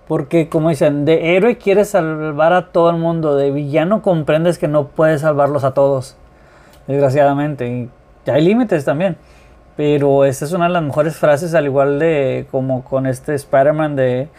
Porque 0.07 0.49
como 0.49 0.69
dicen, 0.69 1.05
de 1.05 1.35
héroe 1.35 1.57
quieres 1.59 1.89
salvar 1.89 2.53
a 2.53 2.71
todo 2.71 2.89
el 2.89 2.97
mundo, 2.97 3.35
de 3.35 3.51
villano 3.51 4.01
comprendes 4.01 4.57
que 4.57 4.67
no 4.67 4.87
puedes 4.87 5.21
salvarlos 5.21 5.63
a 5.63 5.75
todos, 5.75 6.15
desgraciadamente. 6.87 7.67
Y 7.67 7.89
hay 8.27 8.41
límites 8.41 8.85
también. 8.85 9.17
Pero 9.75 10.25
esta 10.25 10.45
es 10.45 10.51
una 10.53 10.65
de 10.65 10.71
las 10.71 10.81
mejores 10.81 11.15
frases, 11.15 11.53
al 11.53 11.65
igual 11.65 11.99
de 11.99 12.47
como 12.49 12.83
con 12.83 13.05
este 13.05 13.35
Spider-Man 13.35 13.95
de 13.95 14.29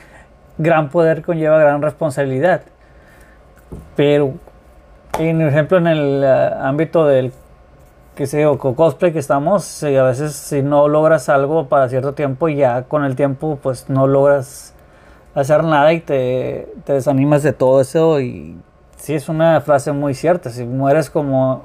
gran 0.59 0.91
poder 0.91 1.23
conlleva 1.23 1.59
gran 1.59 1.81
responsabilidad. 1.83 2.63
Pero, 3.97 4.35
en 5.19 5.41
ejemplo, 5.41 5.79
en 5.79 5.87
el 5.87 6.23
eh, 6.25 6.51
ámbito 6.61 7.07
del 7.07 7.33
que 8.15 8.27
sé 8.27 8.47
o 8.47 8.59
cosplay 8.59 9.13
que 9.13 9.21
estamos, 9.21 9.85
a 9.85 10.03
veces 10.03 10.33
si 10.35 10.61
no 10.61 10.89
logras 10.89 11.29
algo 11.29 11.69
para 11.69 11.89
cierto 11.89 12.15
tiempo, 12.15 12.49
ya 12.49 12.83
con 12.83 13.05
el 13.05 13.15
tiempo 13.15 13.61
pues 13.63 13.89
no 13.89 14.09
logras 14.09 14.75
hacer 15.37 15.63
nada 15.63 15.93
y 15.93 16.01
te, 16.01 16.69
te 16.85 16.95
desanimas 16.95 17.45
de 17.45 17.53
todo 17.53 17.81
eso 17.81 18.21
y 18.21 18.57
sí 18.97 19.15
es 19.15 19.29
una 19.29 19.61
frase 19.61 19.93
muy 19.93 20.15
cierta, 20.15 20.51
si 20.51 20.65
mueres 20.65 21.11
como 21.11 21.63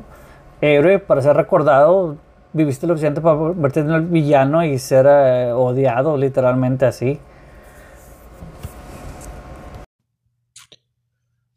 héroe 0.62 1.00
para 1.00 1.24
ser 1.24 1.36
recordado, 1.36 2.18
viviste 2.54 2.86
lo 2.86 2.94
suficiente 2.94 3.20
para 3.20 3.36
convertirte 3.36 3.90
en 3.90 3.96
el 3.96 4.02
villano 4.04 4.64
y 4.64 4.78
ser 4.78 5.08
eh, 5.10 5.52
odiado 5.52 6.18
literalmente 6.18 6.86
así. 6.86 7.20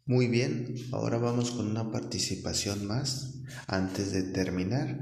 Muy 0.07 0.27
bien, 0.27 0.73
ahora 0.93 1.17
vamos 1.17 1.51
con 1.51 1.67
una 1.67 1.91
participación 1.91 2.87
más 2.87 3.41
antes 3.67 4.13
de 4.13 4.23
terminar. 4.23 4.97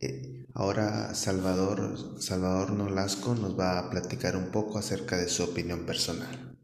Eh, 0.00 0.46
ahora 0.54 1.14
Salvador, 1.14 2.20
Salvador 2.20 2.72
Nolasco 2.72 3.36
nos 3.36 3.56
va 3.56 3.78
a 3.78 3.90
platicar 3.90 4.36
un 4.36 4.50
poco 4.50 4.78
acerca 4.78 5.16
de 5.16 5.28
su 5.28 5.44
opinión 5.44 5.86
personal. 5.86 6.56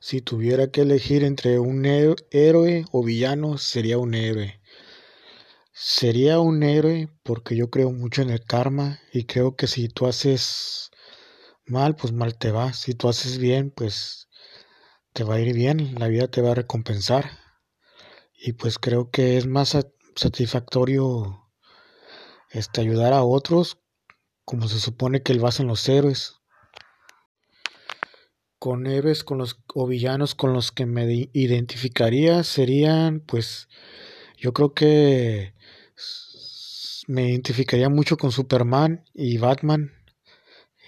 Si 0.00 0.20
tuviera 0.20 0.70
que 0.70 0.82
elegir 0.82 1.24
entre 1.24 1.58
un 1.58 1.86
héroe 1.86 2.84
o 2.92 3.02
villano, 3.02 3.56
sería 3.56 3.96
un 3.96 4.12
héroe. 4.12 4.60
Sería 5.72 6.40
un 6.40 6.62
héroe 6.62 7.08
porque 7.22 7.56
yo 7.56 7.70
creo 7.70 7.90
mucho 7.90 8.20
en 8.20 8.28
el 8.28 8.44
karma 8.44 9.00
y 9.14 9.24
creo 9.24 9.56
que 9.56 9.66
si 9.66 9.88
tú 9.88 10.06
haces 10.06 10.90
mal, 11.66 11.96
pues 11.96 12.12
mal 12.12 12.36
te 12.36 12.50
va. 12.50 12.74
Si 12.74 12.94
tú 12.94 13.08
haces 13.08 13.38
bien, 13.38 13.70
pues 13.70 14.25
te 15.16 15.24
va 15.24 15.36
a 15.36 15.40
ir 15.40 15.54
bien, 15.54 15.94
la 15.98 16.08
vida 16.08 16.28
te 16.28 16.42
va 16.42 16.50
a 16.50 16.54
recompensar. 16.54 17.30
Y 18.38 18.52
pues 18.52 18.78
creo 18.78 19.10
que 19.10 19.38
es 19.38 19.46
más 19.46 19.74
satisfactorio 20.14 21.48
este, 22.50 22.82
ayudar 22.82 23.14
a 23.14 23.22
otros 23.22 23.78
como 24.44 24.68
se 24.68 24.78
supone 24.78 25.22
que 25.22 25.32
lo 25.32 25.46
hacen 25.46 25.68
los 25.68 25.88
héroes. 25.88 26.34
Con 28.58 28.86
héroes 28.86 29.24
con 29.24 29.38
los, 29.38 29.58
o 29.74 29.86
villanos 29.86 30.34
con 30.34 30.52
los 30.52 30.70
que 30.70 30.84
me 30.84 31.30
identificaría 31.32 32.44
serían 32.44 33.20
pues 33.20 33.68
yo 34.36 34.52
creo 34.52 34.74
que 34.74 35.54
me 37.06 37.30
identificaría 37.30 37.88
mucho 37.88 38.18
con 38.18 38.32
Superman 38.32 39.02
y 39.14 39.38
Batman 39.38 39.95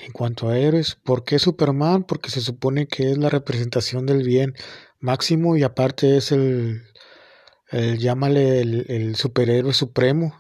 en 0.01 0.13
cuanto 0.13 0.49
a 0.49 0.59
héroes. 0.59 0.97
¿Por 0.97 1.25
qué 1.25 1.39
Superman? 1.39 2.05
Porque 2.05 2.31
se 2.31 2.41
supone 2.41 2.87
que 2.87 3.11
es 3.11 3.19
la 3.19 3.29
representación 3.31 4.07
del 4.07 4.23
bien 4.23 4.55
máximo 5.01 5.57
y 5.57 5.63
aparte 5.63 6.17
es 6.17 6.33
el, 6.33 6.83
el 7.71 7.99
llámale 7.99 8.61
el, 8.61 9.17
superhéroe 9.17 9.73
supremo. 9.75 10.35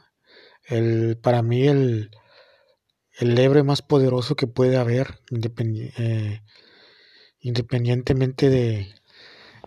El, 0.66 1.18
para 1.18 1.42
mí 1.42 1.66
el, 1.66 2.10
el 3.18 3.38
héroe 3.38 3.62
más 3.62 3.82
poderoso 3.82 4.36
que 4.36 4.46
puede 4.46 4.76
haber, 4.76 5.20
eh, 5.30 6.40
independientemente 7.40 8.50
de, 8.50 8.88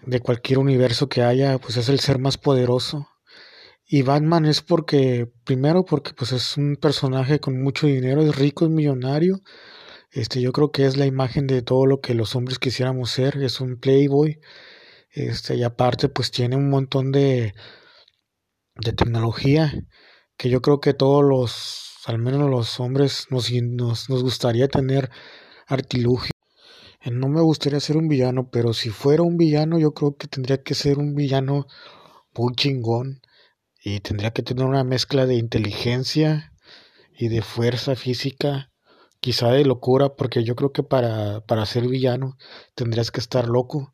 de 0.05 0.19
cualquier 0.19 0.59
universo 0.59 1.09
que 1.09 1.23
haya, 1.23 1.57
pues 1.59 1.77
es 1.77 1.89
el 1.89 1.99
ser 1.99 2.19
más 2.19 2.37
poderoso. 2.37 3.07
Y 3.85 4.03
Batman 4.03 4.45
es 4.45 4.61
porque, 4.61 5.29
primero 5.43 5.83
porque 5.83 6.13
pues 6.13 6.31
es 6.31 6.55
un 6.55 6.77
personaje 6.77 7.39
con 7.39 7.61
mucho 7.61 7.87
dinero, 7.87 8.21
es 8.21 8.35
rico, 8.37 8.65
es 8.65 8.71
millonario. 8.71 9.41
Este, 10.11 10.41
yo 10.41 10.51
creo 10.51 10.71
que 10.71 10.85
es 10.85 10.97
la 10.97 11.05
imagen 11.05 11.47
de 11.47 11.61
todo 11.61 11.85
lo 11.85 12.01
que 12.01 12.13
los 12.13 12.35
hombres 12.35 12.59
quisiéramos 12.59 13.11
ser, 13.11 13.37
es 13.37 13.61
un 13.61 13.77
playboy. 13.79 14.39
Este, 15.11 15.55
y 15.55 15.63
aparte 15.63 16.09
pues 16.09 16.31
tiene 16.31 16.55
un 16.55 16.69
montón 16.69 17.11
de, 17.11 17.53
de 18.75 18.93
tecnología 18.93 19.73
que 20.37 20.49
yo 20.49 20.61
creo 20.61 20.79
que 20.79 20.93
todos 20.93 21.23
los, 21.23 21.95
al 22.05 22.17
menos 22.19 22.49
los 22.49 22.79
hombres, 22.79 23.27
nos, 23.29 23.51
nos, 23.51 24.09
nos 24.09 24.23
gustaría 24.23 24.67
tener 24.67 25.09
artilugio. 25.67 26.31
No 27.11 27.29
me 27.29 27.41
gustaría 27.41 27.79
ser 27.79 27.97
un 27.97 28.07
villano, 28.07 28.49
pero 28.51 28.73
si 28.73 28.89
fuera 28.89 29.23
un 29.23 29.37
villano, 29.37 29.79
yo 29.79 29.93
creo 29.93 30.15
que 30.17 30.27
tendría 30.27 30.61
que 30.61 30.75
ser 30.75 30.99
un 30.99 31.15
villano 31.15 31.67
muy 32.35 32.53
chingón 32.55 33.21
y 33.83 33.99
tendría 34.01 34.31
que 34.31 34.43
tener 34.43 34.65
una 34.65 34.83
mezcla 34.83 35.25
de 35.25 35.35
inteligencia 35.35 36.53
y 37.15 37.27
de 37.29 37.41
fuerza 37.41 37.95
física, 37.95 38.70
quizá 39.21 39.51
de 39.51 39.65
locura, 39.65 40.15
porque 40.15 40.43
yo 40.43 40.55
creo 40.55 40.71
que 40.73 40.83
para, 40.83 41.41
para 41.45 41.65
ser 41.65 41.87
villano 41.87 42.37
tendrías 42.75 43.11
que 43.11 43.21
estar 43.21 43.47
loco. 43.47 43.93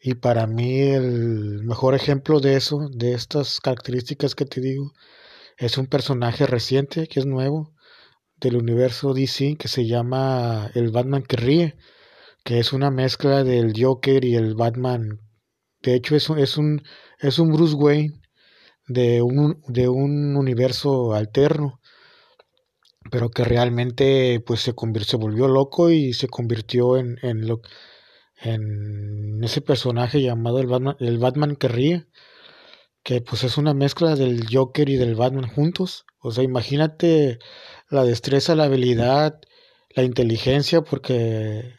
Y 0.00 0.14
para 0.14 0.46
mí 0.48 0.80
el 0.80 1.62
mejor 1.64 1.94
ejemplo 1.94 2.40
de 2.40 2.56
eso, 2.56 2.88
de 2.92 3.14
estas 3.14 3.60
características 3.60 4.34
que 4.34 4.46
te 4.46 4.60
digo, 4.60 4.92
es 5.58 5.78
un 5.78 5.86
personaje 5.86 6.46
reciente, 6.46 7.06
que 7.06 7.20
es 7.20 7.26
nuevo, 7.26 7.72
del 8.40 8.56
universo 8.56 9.14
DC, 9.14 9.56
que 9.58 9.68
se 9.68 9.86
llama 9.86 10.70
el 10.74 10.90
Batman 10.90 11.22
que 11.22 11.36
ríe, 11.36 11.76
que 12.44 12.58
es 12.58 12.72
una 12.72 12.90
mezcla 12.90 13.44
del 13.44 13.72
Joker 13.76 14.24
y 14.24 14.34
el 14.36 14.54
Batman. 14.54 15.20
De 15.82 15.94
hecho, 15.94 16.16
es 16.16 16.28
es 16.30 16.56
un, 16.58 16.82
es 17.20 17.38
un 17.38 17.52
Bruce 17.52 17.74
Wayne 17.74 18.20
de 18.88 19.22
un, 19.22 19.62
de 19.68 19.88
un 19.88 20.36
universo 20.36 21.14
alterno, 21.14 21.80
pero 23.10 23.30
que 23.30 23.44
realmente 23.44 24.40
pues 24.46 24.60
se, 24.60 24.74
se 25.04 25.16
volvió 25.16 25.48
loco 25.48 25.90
y 25.90 26.12
se 26.12 26.28
convirtió 26.28 26.96
en, 26.96 27.18
en, 27.22 27.46
lo, 27.46 27.60
en 28.42 29.42
ese 29.44 29.60
personaje 29.60 30.22
llamado 30.22 30.60
el 30.60 30.66
Batman, 30.66 30.96
el 31.00 31.18
Batman 31.18 31.56
que 31.56 31.68
ríe, 31.68 32.06
que 33.02 33.20
pues 33.20 33.44
es 33.44 33.58
una 33.58 33.74
mezcla 33.74 34.14
del 34.16 34.46
Joker 34.50 34.88
y 34.88 34.96
del 34.96 35.14
Batman 35.16 35.48
juntos. 35.48 36.04
O 36.20 36.30
sea, 36.30 36.44
imagínate 36.44 37.38
la 37.90 38.04
destreza, 38.04 38.54
la 38.54 38.64
habilidad, 38.64 39.40
la 39.94 40.04
inteligencia, 40.04 40.82
porque 40.82 41.74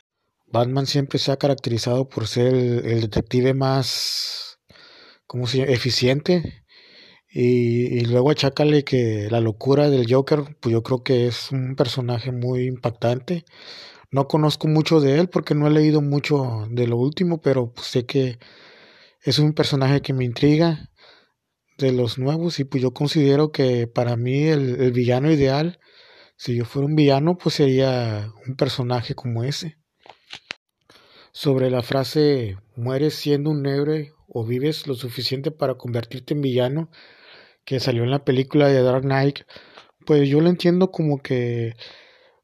Batman 0.47 0.86
siempre 0.86 1.19
se 1.19 1.31
ha 1.31 1.38
caracterizado 1.38 2.07
por 2.07 2.27
ser 2.27 2.53
el, 2.53 3.01
detective 3.01 3.53
más, 3.53 4.59
¿cómo 5.27 5.47
se 5.47 5.59
llama? 5.59 5.71
eficiente 5.71 6.62
y, 7.35 8.05
luego 8.05 8.29
achácale 8.29 8.83
que 8.83 9.27
la 9.31 9.41
locura 9.41 9.89
del 9.89 10.05
Joker, 10.07 10.55
pues 10.59 10.71
yo 10.71 10.83
creo 10.83 11.03
que 11.03 11.25
es 11.27 11.51
un 11.51 11.75
personaje 11.75 12.31
muy 12.31 12.67
impactante. 12.67 13.43
No 14.11 14.27
conozco 14.27 14.67
mucho 14.67 14.99
de 14.99 15.19
él 15.19 15.29
porque 15.29 15.55
no 15.55 15.65
he 15.67 15.71
leído 15.71 16.01
mucho 16.01 16.67
de 16.69 16.85
lo 16.87 16.97
último, 16.97 17.41
pero 17.41 17.73
pues 17.73 17.87
sé 17.87 18.05
que 18.05 18.37
es 19.23 19.39
un 19.39 19.53
personaje 19.53 20.01
que 20.01 20.13
me 20.13 20.25
intriga 20.25 20.91
de 21.79 21.91
los 21.91 22.19
nuevos 22.19 22.59
y 22.59 22.65
pues 22.65 22.83
yo 22.83 22.93
considero 22.93 23.51
que 23.51 23.87
para 23.87 24.15
mí 24.15 24.43
el, 24.43 24.79
el 24.79 24.91
villano 24.91 25.31
ideal, 25.31 25.79
si 26.37 26.55
yo 26.55 26.65
fuera 26.65 26.87
un 26.87 26.95
villano, 26.95 27.37
pues 27.37 27.55
sería 27.55 28.31
un 28.47 28.55
personaje 28.55 29.15
como 29.15 29.43
ese. 29.43 29.77
Sobre 31.31 31.71
la 31.71 31.81
frase 31.81 32.57
mueres 32.75 33.15
siendo 33.15 33.49
un 33.49 33.65
héroe 33.65 34.13
o 34.27 34.45
vives 34.45 34.85
lo 34.85 34.93
suficiente 34.93 35.49
para 35.49 35.75
convertirte 35.75 36.35
en 36.35 36.41
villano, 36.41 36.91
que 37.65 37.80
salió 37.80 38.04
en 38.04 38.12
la 38.12 38.23
película 38.26 38.67
de 38.67 38.82
Dark 38.82 39.04
Knight, 39.04 39.39
pues 40.06 40.28
yo 40.30 40.41
lo 40.41 40.49
entiendo 40.49 40.91
como 40.91 41.21
que 41.21 41.73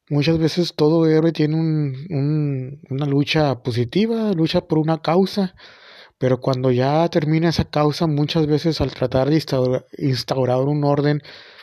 muchas 0.08 0.38
veces 0.38 0.74
todo 0.74 1.06
héroe 1.06 1.32
tiene 1.32 1.56
un, 1.56 2.80
una 2.90 3.06
lucha 3.06 3.62
positiva, 3.62 4.32
lucha 4.32 4.62
por 4.62 4.78
una 4.78 5.00
causa, 5.02 5.54
pero 6.18 6.40
cuando 6.40 6.70
ya 6.70 7.08
termina 7.08 7.48
esa 7.48 7.64
causa, 7.64 8.06
muchas 8.06 8.46
veces 8.46 8.80
al 8.80 8.92
tratar 8.92 9.30
de 9.30 9.42
instaurar, 9.98 10.60
un 10.60 10.84
orden, 10.84 11.22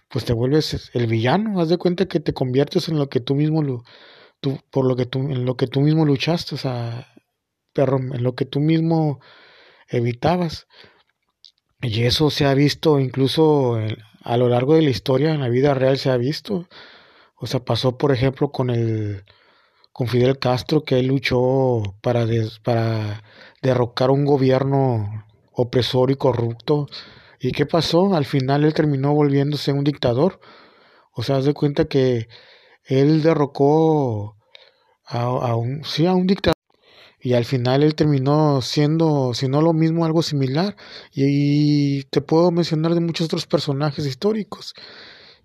pues 0.09 0.25
te 0.25 0.33
vuelves 0.33 0.89
el 0.93 1.07
villano, 1.07 1.59
haz 1.59 1.69
de 1.69 1.77
cuenta 1.77 2.07
que 2.07 2.19
te 2.19 2.33
conviertes 2.33 2.89
en 2.89 2.97
lo 2.97 3.09
que 3.09 3.19
tú 3.19 3.35
mismo 3.35 3.61
lo, 3.61 3.83
tú, 4.39 4.59
por 4.71 4.85
lo 4.85 4.95
que 4.95 5.05
tú, 5.05 5.19
en 5.19 5.45
lo 5.45 5.57
que 5.57 5.67
tú 5.67 5.81
mismo 5.81 6.05
luchaste, 6.05 6.55
o 6.55 6.57
sea, 6.57 7.07
pero 7.73 7.97
en 7.97 8.23
lo 8.23 8.35
que 8.35 8.45
tú 8.45 8.59
mismo 8.59 9.19
evitabas. 9.89 10.67
Y 11.81 12.03
eso 12.03 12.29
se 12.29 12.45
ha 12.45 12.53
visto 12.53 12.99
incluso 12.99 13.77
a 14.23 14.37
lo 14.37 14.49
largo 14.49 14.75
de 14.75 14.81
la 14.81 14.89
historia, 14.89 15.33
en 15.33 15.41
la 15.41 15.49
vida 15.49 15.73
real 15.73 15.97
se 15.97 16.09
ha 16.09 16.17
visto. 16.17 16.67
O 17.35 17.47
sea, 17.47 17.63
pasó 17.65 17.97
por 17.97 18.11
ejemplo 18.11 18.51
con 18.51 18.69
el 18.69 19.23
con 19.97 20.07
Fidel 20.07 20.37
Castro, 20.37 20.83
que 20.83 20.99
él 20.99 21.07
luchó 21.07 21.81
para, 22.01 22.27
para 22.63 23.23
derrocar 23.63 24.11
un 24.11 24.25
gobierno 24.25 25.25
opresor 25.53 26.11
y 26.11 26.15
corrupto. 26.15 26.87
¿Y 27.39 27.51
qué 27.51 27.65
pasó? 27.65 28.13
Al 28.15 28.25
final 28.25 28.63
él 28.63 28.75
terminó 28.75 29.13
volviéndose 29.15 29.71
un 29.73 29.83
dictador. 29.83 30.39
O 31.13 31.23
sea, 31.23 31.37
haz 31.37 31.45
de 31.45 31.55
cuenta 31.55 31.85
que 31.85 32.27
él 32.85 33.23
derrocó 33.23 34.37
a, 35.05 35.55
un, 35.55 35.83
sí, 35.83 36.05
a 36.05 36.13
un 36.13 36.27
dictador. 36.27 36.56
Y 37.19 37.33
al 37.33 37.45
final 37.45 37.83
él 37.83 37.95
terminó 37.95 38.61
siendo, 38.61 39.33
si 39.33 39.47
no 39.47 39.61
lo 39.61 39.73
mismo, 39.73 40.05
algo 40.05 40.21
similar. 40.21 40.75
Y, 41.13 42.03
te 42.05 42.21
puedo 42.21 42.51
mencionar 42.51 42.93
de 42.93 43.01
muchos 43.01 43.25
otros 43.25 43.47
personajes 43.47 44.05
históricos. 44.05 44.73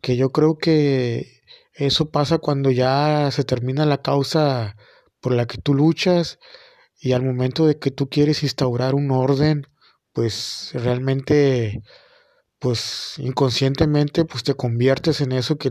Que 0.00 0.16
yo 0.16 0.30
creo 0.30 0.58
que 0.58 1.40
eso 1.74 2.10
pasa 2.10 2.38
cuando 2.38 2.70
ya 2.70 3.30
se 3.32 3.44
termina 3.44 3.86
la 3.86 4.02
causa 4.02 4.76
por 5.20 5.34
la 5.34 5.46
que 5.46 5.58
tú 5.58 5.74
luchas. 5.74 6.38
Y 7.00 7.12
al 7.12 7.24
momento 7.24 7.66
de 7.66 7.78
que 7.78 7.90
tú 7.90 8.08
quieres 8.08 8.42
instaurar 8.42 8.94
un 8.94 9.10
orden, 9.10 9.66
pues 10.12 10.70
realmente, 10.74 11.82
pues 12.58 13.14
inconscientemente, 13.18 14.24
pues 14.24 14.44
te 14.44 14.54
conviertes 14.54 15.20
en 15.20 15.32
eso 15.32 15.56
que 15.58 15.70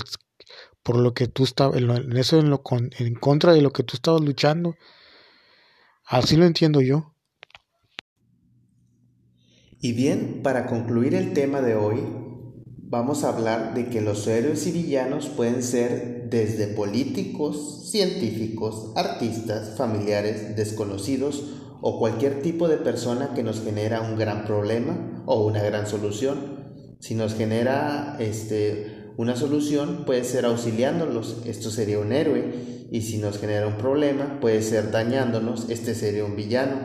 por 0.83 0.97
lo 0.97 1.13
que 1.13 1.27
tú 1.27 1.43
estabas, 1.43 1.77
en 1.77 2.17
eso 2.17 2.39
en, 2.39 2.49
lo, 2.49 2.61
en 2.71 3.15
contra 3.15 3.53
de 3.53 3.61
lo 3.61 3.71
que 3.71 3.83
tú 3.83 3.95
estabas 3.95 4.21
luchando. 4.21 4.75
Así 6.11 6.35
lo 6.35 6.45
entiendo 6.45 6.81
yo. 6.81 7.13
Y 9.79 9.93
bien, 9.93 10.41
para 10.43 10.65
concluir 10.65 11.15
el 11.15 11.31
tema 11.31 11.61
de 11.61 11.75
hoy, 11.75 12.01
vamos 12.81 13.23
a 13.23 13.29
hablar 13.29 13.73
de 13.73 13.87
que 13.87 14.01
los 14.01 14.27
héroes 14.27 14.67
y 14.67 14.73
villanos 14.73 15.29
pueden 15.29 15.63
ser 15.63 16.27
desde 16.29 16.67
políticos, 16.67 17.89
científicos, 17.91 18.91
artistas, 18.97 19.77
familiares, 19.77 20.57
desconocidos 20.57 21.45
o 21.79 21.97
cualquier 21.97 22.41
tipo 22.41 22.67
de 22.67 22.75
persona 22.75 23.33
que 23.33 23.43
nos 23.43 23.63
genera 23.63 24.01
un 24.01 24.17
gran 24.17 24.43
problema 24.43 25.23
o 25.25 25.45
una 25.45 25.63
gran 25.63 25.87
solución. 25.87 26.97
Si 26.99 27.15
nos 27.15 27.35
genera 27.35 28.17
este 28.19 29.13
una 29.15 29.37
solución 29.37 30.03
puede 30.05 30.25
ser 30.25 30.45
auxiliándolos, 30.45 31.43
esto 31.45 31.69
sería 31.69 31.99
un 31.99 32.11
héroe, 32.11 32.80
y 32.91 33.01
si 33.01 33.17
nos 33.19 33.39
genera 33.39 33.67
un 33.67 33.77
problema 33.77 34.39
puede 34.41 34.61
ser 34.61 34.91
dañándonos, 34.91 35.69
este 35.69 35.95
sería 35.95 36.25
un 36.25 36.35
villano. 36.35 36.75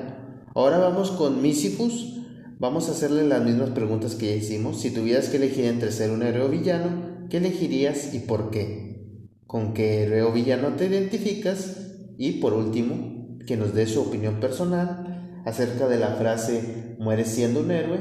Ahora 0.55 0.79
vamos 0.79 1.11
con 1.11 1.43
Misifus, 1.43 2.21
vamos 2.61 2.89
a 2.89 2.93
hacerle 2.93 3.25
las 3.25 3.45
mismas 3.45 3.71
preguntas 3.71 4.15
que 4.15 4.29
ya 4.29 4.37
hicimos. 4.37 4.81
Si 4.81 4.93
tuvieras 4.93 5.29
que 5.29 5.39
elegir 5.39 5.65
entre 5.65 5.91
ser 5.91 6.13
un 6.13 6.23
héroe 6.23 6.45
o 6.45 6.49
villano, 6.49 7.27
¿qué 7.29 7.39
elegirías 7.39 8.15
y 8.15 8.21
por 8.21 8.51
qué? 8.51 9.21
¿Con 9.49 9.75
qué 9.75 10.05
héroe 10.05 10.23
o 10.23 10.33
villano 10.33 10.77
te 10.77 10.87
identificas? 10.87 11.77
Y 12.17 12.35
por 12.35 12.55
último, 12.55 13.39
que 13.45 13.57
nos 13.57 13.75
dé 13.75 13.89
su 13.89 14.01
opinión 14.01 14.39
personal 14.39 15.43
acerca 15.45 15.89
de 15.89 15.99
la 15.99 16.15
frase 16.15 16.97
mueres 17.01 17.29
siendo 17.29 17.61
un 17.61 17.73
héroe 17.73 17.99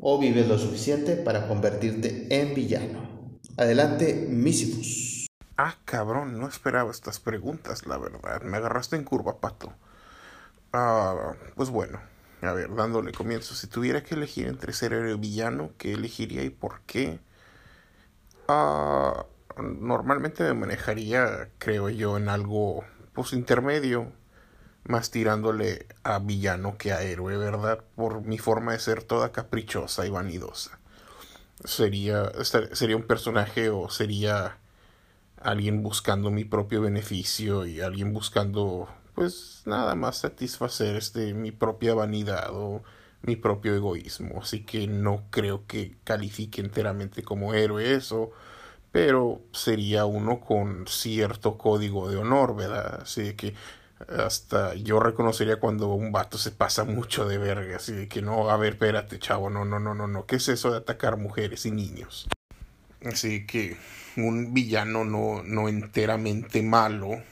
o 0.00 0.20
vives 0.20 0.46
lo 0.46 0.56
suficiente 0.56 1.16
para 1.16 1.48
convertirte 1.48 2.28
en 2.30 2.54
villano. 2.54 3.38
Adelante, 3.56 4.28
Misifus. 4.30 5.09
Ah, 5.62 5.76
cabrón, 5.84 6.40
no 6.40 6.48
esperaba 6.48 6.90
estas 6.90 7.20
preguntas, 7.20 7.86
la 7.86 7.98
verdad. 7.98 8.40
Me 8.42 8.56
agarraste 8.56 8.96
en 8.96 9.04
curva, 9.04 9.40
pato. 9.40 9.74
Ah, 10.72 11.34
pues 11.54 11.68
bueno, 11.68 12.00
a 12.40 12.52
ver, 12.52 12.74
dándole 12.74 13.12
comienzo. 13.12 13.54
Si 13.54 13.66
tuviera 13.66 14.02
que 14.02 14.14
elegir 14.14 14.46
entre 14.46 14.72
ser 14.72 14.94
héroe 14.94 15.16
villano, 15.16 15.72
¿qué 15.76 15.92
elegiría 15.92 16.44
y 16.44 16.50
por 16.50 16.80
qué? 16.86 17.20
Ah, 18.48 19.26
normalmente 19.58 20.44
me 20.44 20.54
manejaría, 20.54 21.50
creo 21.58 21.90
yo, 21.90 22.16
en 22.16 22.30
algo 22.30 22.84
pues 23.12 23.34
intermedio, 23.34 24.12
más 24.84 25.10
tirándole 25.10 25.86
a 26.04 26.20
villano 26.20 26.78
que 26.78 26.92
a 26.92 27.02
héroe, 27.02 27.36
¿verdad? 27.36 27.84
Por 27.96 28.22
mi 28.22 28.38
forma 28.38 28.72
de 28.72 28.78
ser 28.80 29.02
toda 29.02 29.32
caprichosa 29.32 30.06
y 30.06 30.10
vanidosa 30.10 30.78
sería, 31.64 32.32
sería 32.72 32.96
un 32.96 33.02
personaje 33.02 33.68
o 33.70 33.90
sería 33.90 34.56
alguien 35.40 35.82
buscando 35.82 36.30
mi 36.30 36.44
propio 36.44 36.82
beneficio 36.82 37.66
y 37.66 37.80
alguien 37.80 38.12
buscando 38.12 38.88
pues 39.14 39.62
nada 39.66 39.94
más 39.94 40.18
satisfacer 40.18 40.96
este 40.96 41.34
mi 41.34 41.50
propia 41.50 41.94
vanidad 41.94 42.50
o 42.50 42.82
mi 43.22 43.36
propio 43.36 43.74
egoísmo 43.74 44.40
así 44.42 44.64
que 44.64 44.86
no 44.86 45.24
creo 45.30 45.66
que 45.66 45.96
califique 46.04 46.60
enteramente 46.60 47.22
como 47.22 47.54
héroe 47.54 47.94
eso 47.94 48.30
pero 48.92 49.40
sería 49.52 50.04
uno 50.04 50.40
con 50.40 50.86
cierto 50.86 51.56
código 51.58 52.10
de 52.10 52.16
honor 52.16 52.56
verdad 52.56 53.00
así 53.02 53.34
que 53.34 53.54
hasta 54.08 54.74
yo 54.74 54.98
reconocería 54.98 55.60
cuando 55.60 55.88
un 55.88 56.12
vato 56.12 56.38
se 56.38 56.50
pasa 56.50 56.84
mucho 56.84 57.28
de 57.28 57.38
verga, 57.38 57.76
así 57.76 57.92
de 57.92 58.08
que 58.08 58.22
no, 58.22 58.50
a 58.50 58.56
ver, 58.56 58.74
espérate, 58.74 59.18
chavo, 59.18 59.50
no, 59.50 59.64
no, 59.64 59.78
no, 59.78 59.94
no, 59.94 60.06
no, 60.06 60.26
¿qué 60.26 60.36
es 60.36 60.48
eso 60.48 60.70
de 60.70 60.78
atacar 60.78 61.16
mujeres 61.16 61.66
y 61.66 61.70
niños? 61.70 62.28
Así 63.04 63.46
que 63.46 63.76
un 64.16 64.52
villano 64.54 65.04
no, 65.04 65.42
no 65.42 65.68
enteramente 65.68 66.62
malo 66.62 67.22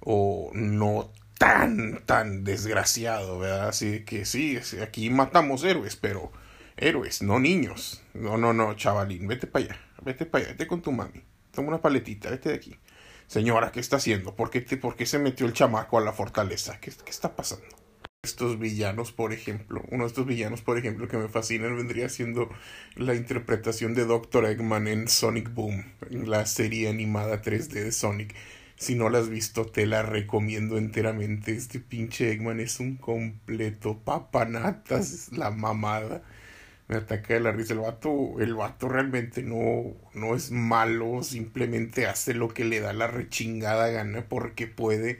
o 0.00 0.50
no 0.54 1.12
tan, 1.38 2.04
tan 2.06 2.44
desgraciado, 2.44 3.38
¿verdad? 3.38 3.68
Así 3.68 4.04
que 4.04 4.24
sí, 4.24 4.58
aquí 4.82 5.10
matamos 5.10 5.64
héroes, 5.64 5.96
pero 5.96 6.32
héroes, 6.76 7.22
no 7.22 7.38
niños. 7.38 8.02
No, 8.14 8.36
no, 8.36 8.52
no, 8.52 8.74
chavalín, 8.74 9.26
vete 9.26 9.46
para 9.46 9.64
allá, 9.64 9.80
vete 10.02 10.26
para 10.26 10.44
allá, 10.44 10.52
vete 10.52 10.66
con 10.66 10.82
tu 10.82 10.92
mami, 10.92 11.22
toma 11.50 11.68
una 11.68 11.80
paletita, 11.80 12.30
vete 12.30 12.50
de 12.50 12.54
aquí. 12.54 12.76
Señora, 13.26 13.72
¿qué 13.72 13.80
está 13.80 13.96
haciendo? 13.96 14.36
¿Por 14.36 14.50
qué, 14.50 14.60
por 14.76 14.94
qué 14.94 15.06
se 15.06 15.18
metió 15.18 15.46
el 15.46 15.52
chamaco 15.52 15.96
a 15.98 16.02
la 16.02 16.12
fortaleza? 16.12 16.78
¿Qué, 16.80 16.90
¿Qué, 16.90 17.10
está 17.10 17.34
pasando? 17.34 17.66
Estos 18.24 18.56
villanos, 18.60 19.10
por 19.10 19.32
ejemplo, 19.32 19.82
uno 19.90 20.04
de 20.04 20.06
estos 20.06 20.26
villanos, 20.26 20.62
por 20.62 20.78
ejemplo, 20.78 21.08
que 21.08 21.16
me 21.16 21.28
fascinan 21.28 21.76
vendría 21.76 22.08
siendo 22.08 22.48
la 22.94 23.16
interpretación 23.16 23.94
de 23.94 24.04
Dr. 24.04 24.46
Eggman 24.46 24.86
en 24.86 25.08
Sonic 25.08 25.52
Boom, 25.52 25.84
en 26.08 26.30
la 26.30 26.46
serie 26.46 26.88
animada 26.88 27.42
3D 27.42 27.82
de 27.82 27.90
Sonic. 27.90 28.32
Si 28.76 28.94
no 28.94 29.08
la 29.08 29.18
has 29.18 29.28
visto, 29.28 29.66
te 29.66 29.86
la 29.86 30.02
recomiendo 30.04 30.78
enteramente. 30.78 31.50
Este 31.50 31.80
pinche 31.80 32.30
Eggman 32.30 32.60
es 32.60 32.78
un 32.78 32.94
completo 32.96 33.98
papanatas, 33.98 35.32
la 35.32 35.50
mamada 35.50 36.22
me 36.86 36.96
ataca 36.98 37.34
de 37.34 37.40
la 37.40 37.52
risa. 37.52 37.74
El 37.74 37.80
vato, 37.80 38.38
el 38.40 38.54
vato 38.54 38.88
realmente 38.88 39.42
no, 39.42 39.96
no 40.14 40.36
es 40.36 40.52
malo, 40.52 41.24
simplemente 41.24 42.06
hace 42.06 42.34
lo 42.34 42.48
que 42.48 42.64
le 42.64 42.80
da 42.80 42.92
la 42.92 43.08
rechingada 43.08 43.88
gana 43.88 44.26
porque 44.28 44.68
puede, 44.68 45.18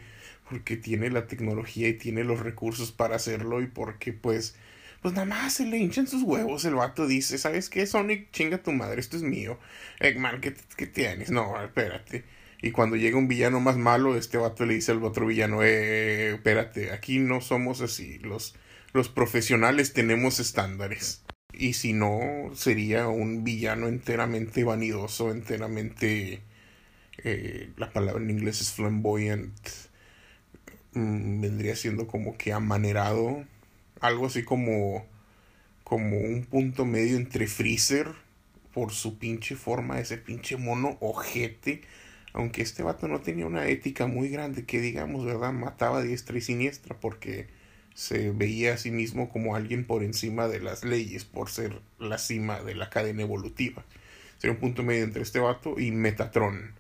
porque 0.53 0.77
tiene 0.77 1.09
la 1.09 1.27
tecnología 1.27 1.89
y 1.89 1.95
tiene 1.95 2.25
los 2.25 2.41
recursos 2.41 2.93
para 2.93 3.17
hacerlo 3.17 3.63
y 3.63 3.67
porque 3.69 4.13
pues, 4.13 4.55
pues 5.01 5.15
nada 5.15 5.25
más 5.25 5.55
se 5.55 5.65
le 5.65 5.79
hinchan 5.79 6.07
sus 6.07 6.23
huevos. 6.23 6.67
El 6.67 6.75
vato 6.75 7.07
dice, 7.07 7.39
¿sabes 7.39 7.71
qué, 7.71 7.87
Sonic? 7.87 8.31
Chinga 8.33 8.63
tu 8.63 8.71
madre, 8.73 9.01
esto 9.01 9.17
es 9.17 9.23
mío. 9.23 9.59
Eggman, 9.99 10.43
¿qué, 10.43 10.55
qué 10.77 10.87
tienes? 10.87 11.31
No, 11.31 11.59
espérate. 11.65 12.25
Y 12.61 12.71
cuando 12.71 12.97
llega 12.97 13.17
un 13.17 13.29
villano 13.29 13.61
más 13.61 13.79
malo, 13.79 14.15
este 14.15 14.37
vato 14.37 14.67
le 14.67 14.75
dice 14.75 14.93
al 14.93 15.03
otro 15.03 15.25
villano, 15.25 15.63
eh, 15.63 16.35
espérate, 16.35 16.93
aquí 16.93 17.19
no 17.19 17.41
somos 17.41 17.81
así. 17.81 18.19
Los, 18.19 18.55
los 18.93 19.09
profesionales 19.09 19.95
tenemos 19.95 20.39
estándares 20.39 21.25
y 21.55 21.73
si 21.73 21.95
no, 21.95 22.51
sería 22.55 23.09
un 23.09 23.43
villano 23.43 23.89
enteramente 23.89 24.65
vanidoso, 24.65 25.31
enteramente... 25.31 26.43
Eh, 27.25 27.71
la 27.77 27.93
palabra 27.93 28.23
en 28.23 28.31
inglés 28.31 28.61
es 28.61 28.73
flamboyant. 28.73 29.53
Mm, 30.95 31.41
vendría 31.41 31.77
siendo 31.77 32.07
como 32.07 32.37
que 32.37 32.53
amanerado. 32.53 33.45
Algo 34.01 34.27
así 34.27 34.45
como... 34.45 35.07
Como 35.85 36.19
un 36.19 36.45
punto 36.45 36.85
medio 36.85 37.17
entre 37.17 37.47
Freezer. 37.47 38.09
Por 38.75 38.93
su 38.93 39.19
pinche 39.19 39.57
forma, 39.57 40.01
ese 40.01 40.17
pinche 40.19 40.57
mono 40.57 40.97
ojete. 41.01 41.83
Aunque 42.33 42.63
este 42.63 42.83
vato 42.83 43.09
no 43.09 43.21
tenía 43.21 43.47
una 43.47 43.67
ética 43.69 44.07
muy 44.07 44.29
grande 44.31 44.65
que 44.65 44.81
digamos, 44.81 45.25
¿verdad? 45.27 45.53
Mataba 45.53 46.03
diestra 46.03 46.39
y 46.39 46.41
siniestra 46.41 46.99
porque 46.99 47.49
se 47.95 48.31
veía 48.31 48.75
a 48.75 48.79
sí 48.79 48.91
mismo 48.91 49.29
como 49.31 49.55
alguien 49.57 49.85
por 49.87 50.03
encima 50.03 50.49
de 50.49 50.61
las 50.61 50.85
leyes, 50.85 51.25
por 51.25 51.51
ser 51.51 51.81
la 51.99 52.19
cima 52.19 52.63
de 52.63 52.75
la 52.75 52.91
cadena 52.91 53.23
evolutiva. 53.23 53.85
Sería 54.39 54.55
un 54.55 54.61
punto 54.61 54.83
medio 54.83 55.05
entre 55.05 55.23
este 55.23 55.41
vato 55.41 55.79
y 55.79 55.91
Metatron 55.91 56.75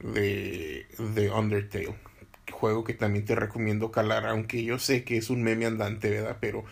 de, 0.00 0.86
de 0.98 1.30
Undertale. 1.30 1.94
Juego 2.52 2.84
que 2.84 2.94
también 2.94 3.24
te 3.24 3.34
recomiendo 3.34 3.90
calar, 3.92 4.26
aunque 4.26 4.64
yo 4.64 4.78
sé 4.78 5.04
que 5.04 5.16
es 5.16 5.30
un 5.30 5.42
meme 5.42 5.66
andante, 5.66 6.10
¿verdad? 6.10 6.38
Pero 6.40 6.64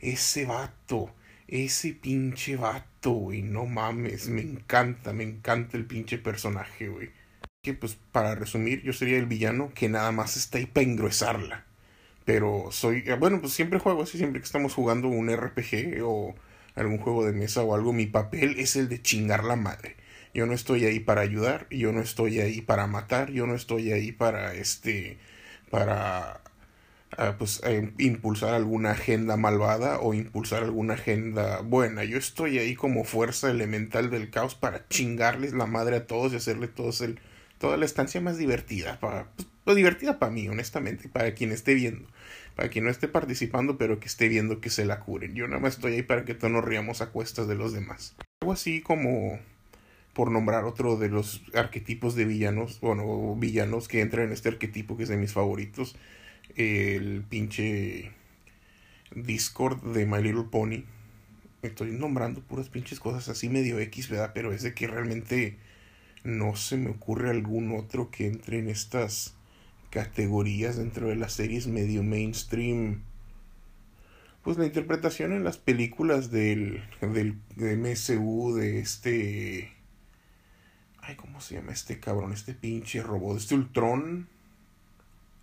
ese 0.00 0.46
vato, 0.46 1.14
ese 1.48 1.92
pinche 1.94 2.56
vato, 2.56 3.12
güey, 3.12 3.42
no 3.42 3.66
mames, 3.66 4.28
me 4.28 4.42
encanta, 4.42 5.12
me 5.12 5.24
encanta 5.24 5.76
el 5.76 5.86
pinche 5.86 6.18
personaje, 6.18 6.88
güey. 6.88 7.10
Que 7.62 7.74
pues 7.74 7.98
para 8.12 8.34
resumir, 8.34 8.82
yo 8.82 8.92
sería 8.92 9.18
el 9.18 9.26
villano 9.26 9.72
que 9.74 9.88
nada 9.88 10.12
más 10.12 10.36
está 10.36 10.58
ahí 10.58 10.66
para 10.66 10.86
engruesarla 10.86 11.66
pero 12.24 12.68
soy, 12.70 13.02
eh, 13.06 13.14
bueno, 13.14 13.40
pues 13.40 13.52
siempre 13.52 13.78
juego 13.78 14.02
así, 14.02 14.18
siempre 14.18 14.40
que 14.40 14.46
estamos 14.46 14.74
jugando 14.74 15.08
un 15.08 15.28
RPG 15.30 16.02
o 16.04 16.34
algún 16.74 16.98
juego 16.98 17.24
de 17.24 17.32
mesa 17.32 17.62
o 17.62 17.74
algo, 17.74 17.92
mi 17.92 18.06
papel 18.06 18.58
es 18.58 18.76
el 18.76 18.88
de 18.88 19.02
chingar 19.02 19.44
la 19.44 19.56
madre. 19.56 19.96
Yo 20.34 20.46
no 20.46 20.54
estoy 20.54 20.86
ahí 20.86 21.00
para 21.00 21.20
ayudar, 21.20 21.66
yo 21.70 21.92
no 21.92 22.00
estoy 22.00 22.40
ahí 22.40 22.62
para 22.62 22.86
matar, 22.86 23.30
yo 23.30 23.46
no 23.46 23.54
estoy 23.54 23.92
ahí 23.92 24.12
para 24.12 24.54
este 24.54 25.18
para 25.70 26.40
ah, 27.16 27.34
pues, 27.38 27.60
eh, 27.64 27.92
impulsar 27.98 28.54
alguna 28.54 28.92
agenda 28.92 29.36
malvada 29.36 29.98
o 30.00 30.14
impulsar 30.14 30.62
alguna 30.62 30.94
agenda 30.94 31.60
buena. 31.60 32.04
Yo 32.04 32.18
estoy 32.18 32.58
ahí 32.58 32.74
como 32.74 33.04
fuerza 33.04 33.50
elemental 33.50 34.10
del 34.10 34.30
caos 34.30 34.54
para 34.54 34.88
chingarles 34.88 35.52
la 35.52 35.66
madre 35.66 35.96
a 35.96 36.06
todos 36.06 36.32
y 36.32 36.36
hacerle 36.36 36.68
todos 36.68 37.00
el, 37.00 37.20
toda 37.58 37.76
la 37.76 37.84
estancia 37.84 38.20
más 38.20 38.38
divertida. 38.38 38.98
Para, 39.00 39.30
pues, 39.36 39.48
pues, 39.64 39.76
divertida 39.76 40.18
para 40.18 40.32
mí, 40.32 40.48
honestamente, 40.48 41.08
para 41.08 41.34
quien 41.34 41.52
esté 41.52 41.74
viendo. 41.74 42.08
Para 42.56 42.68
quien 42.68 42.84
no 42.84 42.90
esté 42.90 43.08
participando, 43.08 43.78
pero 43.78 43.98
que 43.98 44.08
esté 44.08 44.28
viendo 44.28 44.60
que 44.60 44.70
se 44.70 44.84
la 44.84 45.00
curen. 45.00 45.34
Yo 45.34 45.48
nada 45.48 45.60
más 45.60 45.74
estoy 45.74 45.94
ahí 45.94 46.02
para 46.02 46.24
que 46.24 46.34
todos 46.34 46.52
nos 46.52 46.64
riamos 46.64 47.00
a 47.00 47.10
cuestas 47.10 47.48
de 47.48 47.54
los 47.54 47.72
demás. 47.72 48.14
Algo 48.42 48.52
así 48.52 48.82
como 48.82 49.38
por 50.12 50.30
nombrar 50.30 50.64
otro 50.64 50.96
de 50.96 51.08
los 51.08 51.42
arquetipos 51.54 52.14
de 52.14 52.24
villanos, 52.24 52.80
bueno, 52.80 53.34
villanos 53.36 53.88
que 53.88 54.00
entran 54.00 54.26
en 54.26 54.32
este 54.32 54.48
arquetipo 54.48 54.96
que 54.96 55.04
es 55.04 55.08
de 55.08 55.16
mis 55.16 55.32
favoritos, 55.32 55.96
el 56.56 57.24
pinche 57.28 58.12
Discord 59.14 59.82
de 59.94 60.06
My 60.06 60.22
Little 60.22 60.44
Pony. 60.50 60.84
Estoy 61.62 61.92
nombrando 61.92 62.40
puras 62.40 62.68
pinches 62.68 63.00
cosas 63.00 63.28
así 63.28 63.48
medio 63.48 63.78
X, 63.78 64.08
¿verdad? 64.08 64.32
Pero 64.34 64.52
es 64.52 64.62
de 64.62 64.74
que 64.74 64.86
realmente 64.86 65.56
no 66.24 66.56
se 66.56 66.76
me 66.76 66.90
ocurre 66.90 67.30
algún 67.30 67.72
otro 67.76 68.10
que 68.10 68.26
entre 68.26 68.58
en 68.58 68.68
estas 68.68 69.34
categorías 69.90 70.76
dentro 70.76 71.08
de 71.08 71.16
las 71.16 71.34
series 71.34 71.66
medio 71.66 72.02
mainstream. 72.02 73.02
Pues 74.42 74.58
la 74.58 74.66
interpretación 74.66 75.32
en 75.32 75.44
las 75.44 75.58
películas 75.58 76.30
del, 76.32 76.82
del, 77.00 77.36
MSU, 77.56 78.54
de 78.56 78.80
este 78.80 79.72
Ay, 81.02 81.16
¿cómo 81.16 81.40
se 81.40 81.56
llama 81.56 81.72
este 81.72 81.98
cabrón? 81.98 82.32
Este 82.32 82.54
pinche 82.54 83.02
robot. 83.02 83.36
Este 83.36 83.54
Ultron. 83.56 84.28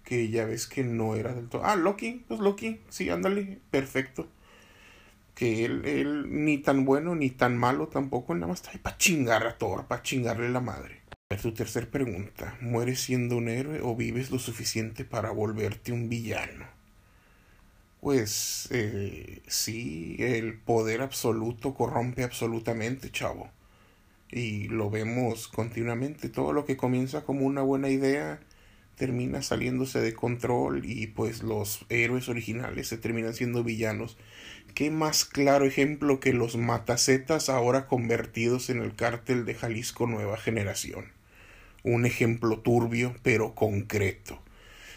Que 0.03 0.29
ya 0.29 0.45
ves 0.45 0.67
que 0.67 0.83
no 0.83 1.15
era 1.15 1.33
del 1.33 1.49
todo. 1.49 1.65
Ah, 1.65 1.75
Loki. 1.75 2.23
Pues 2.27 2.39
Loki. 2.39 2.79
Sí, 2.89 3.09
ándale. 3.09 3.59
Perfecto. 3.69 4.27
Que 5.35 5.65
él, 5.65 5.85
él 5.85 6.45
ni 6.45 6.57
tan 6.59 6.85
bueno 6.85 7.13
ni 7.13 7.29
tan 7.29 7.57
malo 7.57 7.89
tampoco. 7.89 8.33
Nada 8.33 8.47
más 8.47 8.61
está 8.61 8.79
para 8.79 8.97
chingar 8.97 9.45
a 9.45 9.57
Thor. 9.57 9.85
Para 9.85 10.01
chingarle 10.01 10.49
la 10.49 10.61
madre. 10.61 11.01
A 11.11 11.35
ver, 11.35 11.41
tu 11.41 11.53
tercer 11.53 11.89
pregunta. 11.89 12.57
¿Mueres 12.61 13.01
siendo 13.01 13.35
un 13.35 13.49
héroe 13.49 13.81
o 13.81 13.95
vives 13.95 14.31
lo 14.31 14.39
suficiente 14.39 15.03
para 15.03 15.31
volverte 15.31 15.91
un 15.91 16.07
villano? 16.07 16.65
Pues 17.99 18.69
eh, 18.71 19.41
sí, 19.47 20.15
el 20.19 20.57
poder 20.57 21.01
absoluto 21.01 21.73
corrompe 21.73 22.23
absolutamente, 22.23 23.11
chavo 23.11 23.51
y 24.31 24.67
lo 24.67 24.89
vemos 24.89 25.47
continuamente. 25.47 26.29
Todo 26.29 26.53
lo 26.53 26.65
que 26.65 26.77
comienza 26.77 27.23
como 27.23 27.45
una 27.45 27.61
buena 27.61 27.89
idea 27.89 28.39
termina 28.95 29.41
saliéndose 29.41 30.01
de 30.01 30.13
control 30.13 30.83
y 30.85 31.07
pues 31.07 31.41
los 31.41 31.85
héroes 31.89 32.27
originales 32.27 32.89
se 32.89 32.97
terminan 32.97 33.33
siendo 33.33 33.63
villanos. 33.63 34.17
¿Qué 34.75 34.91
más 34.91 35.25
claro 35.25 35.65
ejemplo 35.65 36.19
que 36.19 36.33
los 36.33 36.57
matacetas 36.57 37.49
ahora 37.49 37.87
convertidos 37.87 38.69
en 38.69 38.81
el 38.81 38.95
cártel 38.95 39.45
de 39.45 39.55
Jalisco 39.55 40.05
Nueva 40.05 40.37
Generación? 40.37 41.05
Un 41.83 42.05
ejemplo 42.05 42.59
turbio 42.59 43.15
pero 43.23 43.55
concreto. 43.55 44.41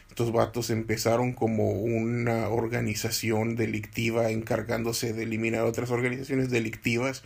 Estos 0.09 0.33
vatos 0.33 0.69
empezaron 0.69 1.33
como 1.33 1.71
una 1.71 2.49
organización 2.49 3.57
delictiva 3.57 4.31
encargándose 4.31 5.15
de 5.15 5.23
eliminar 5.23 5.63
otras 5.63 5.91
organizaciones 5.91 6.51
delictivas 6.51 7.23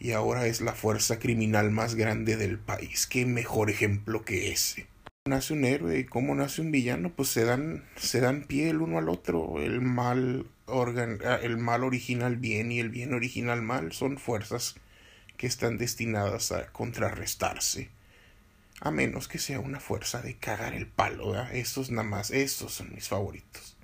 y 0.00 0.12
ahora 0.12 0.46
es 0.46 0.60
la 0.60 0.74
fuerza 0.74 1.18
criminal 1.18 1.70
más 1.70 1.94
grande 1.94 2.36
del 2.36 2.58
país. 2.58 3.06
¿Qué 3.06 3.26
mejor 3.26 3.70
ejemplo 3.70 4.24
que 4.24 4.52
ese? 4.52 4.86
Nace 5.26 5.52
un 5.52 5.64
héroe 5.64 5.98
y 5.98 6.04
cómo 6.04 6.34
nace 6.34 6.62
un 6.62 6.70
villano, 6.70 7.12
pues 7.14 7.28
se 7.28 7.44
dan, 7.44 7.84
se 7.96 8.20
dan 8.20 8.44
pie 8.44 8.70
el 8.70 8.80
uno 8.80 8.98
al 8.98 9.08
otro. 9.08 9.60
El 9.60 9.80
mal, 9.80 10.46
organ, 10.66 11.18
ah, 11.24 11.38
el 11.42 11.58
mal 11.58 11.84
original 11.84 12.36
bien 12.36 12.72
y 12.72 12.80
el 12.80 12.88
bien 12.88 13.12
original 13.12 13.60
mal 13.60 13.92
son 13.92 14.18
fuerzas 14.18 14.76
que 15.36 15.46
están 15.46 15.78
destinadas 15.78 16.52
a 16.52 16.68
contrarrestarse. 16.72 17.90
A 18.80 18.90
menos 18.90 19.28
que 19.28 19.38
sea 19.38 19.60
una 19.60 19.80
fuerza 19.80 20.22
de 20.22 20.36
cagar 20.36 20.74
el 20.74 20.86
palo, 20.86 21.32
¿verdad? 21.32 21.54
Estos 21.54 21.90
nada 21.90 22.08
más, 22.08 22.30
estos 22.30 22.74
son 22.74 22.94
mis 22.94 23.08
favoritos. 23.08 23.76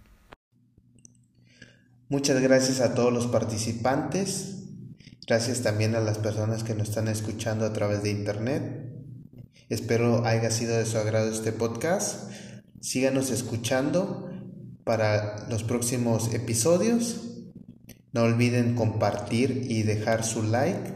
Muchas 2.08 2.40
gracias 2.40 2.80
a 2.80 2.94
todos 2.94 3.12
los 3.12 3.26
participantes. 3.26 4.63
Gracias 5.26 5.62
también 5.62 5.94
a 5.94 6.00
las 6.00 6.18
personas 6.18 6.64
que 6.64 6.74
nos 6.74 6.90
están 6.90 7.08
escuchando 7.08 7.64
a 7.64 7.72
través 7.72 8.02
de 8.02 8.10
internet. 8.10 8.92
Espero 9.70 10.26
haya 10.26 10.50
sido 10.50 10.76
de 10.76 10.84
su 10.84 10.98
agrado 10.98 11.30
este 11.30 11.50
podcast. 11.50 12.30
Síganos 12.80 13.30
escuchando 13.30 14.30
para 14.84 15.48
los 15.48 15.64
próximos 15.64 16.34
episodios. 16.34 17.22
No 18.12 18.24
olviden 18.24 18.74
compartir 18.74 19.66
y 19.70 19.82
dejar 19.82 20.24
su 20.24 20.42
like. 20.42 20.92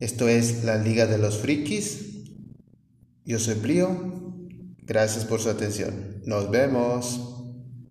Esto 0.00 0.28
es 0.28 0.64
la 0.64 0.76
Liga 0.76 1.06
de 1.06 1.16
los 1.16 1.38
Frikis. 1.38 2.24
Yo 3.24 3.38
soy 3.38 3.54
Brío. 3.54 4.34
Gracias 4.82 5.24
por 5.24 5.40
su 5.40 5.48
atención. 5.48 6.20
Nos 6.26 6.50
vemos. 6.50 7.37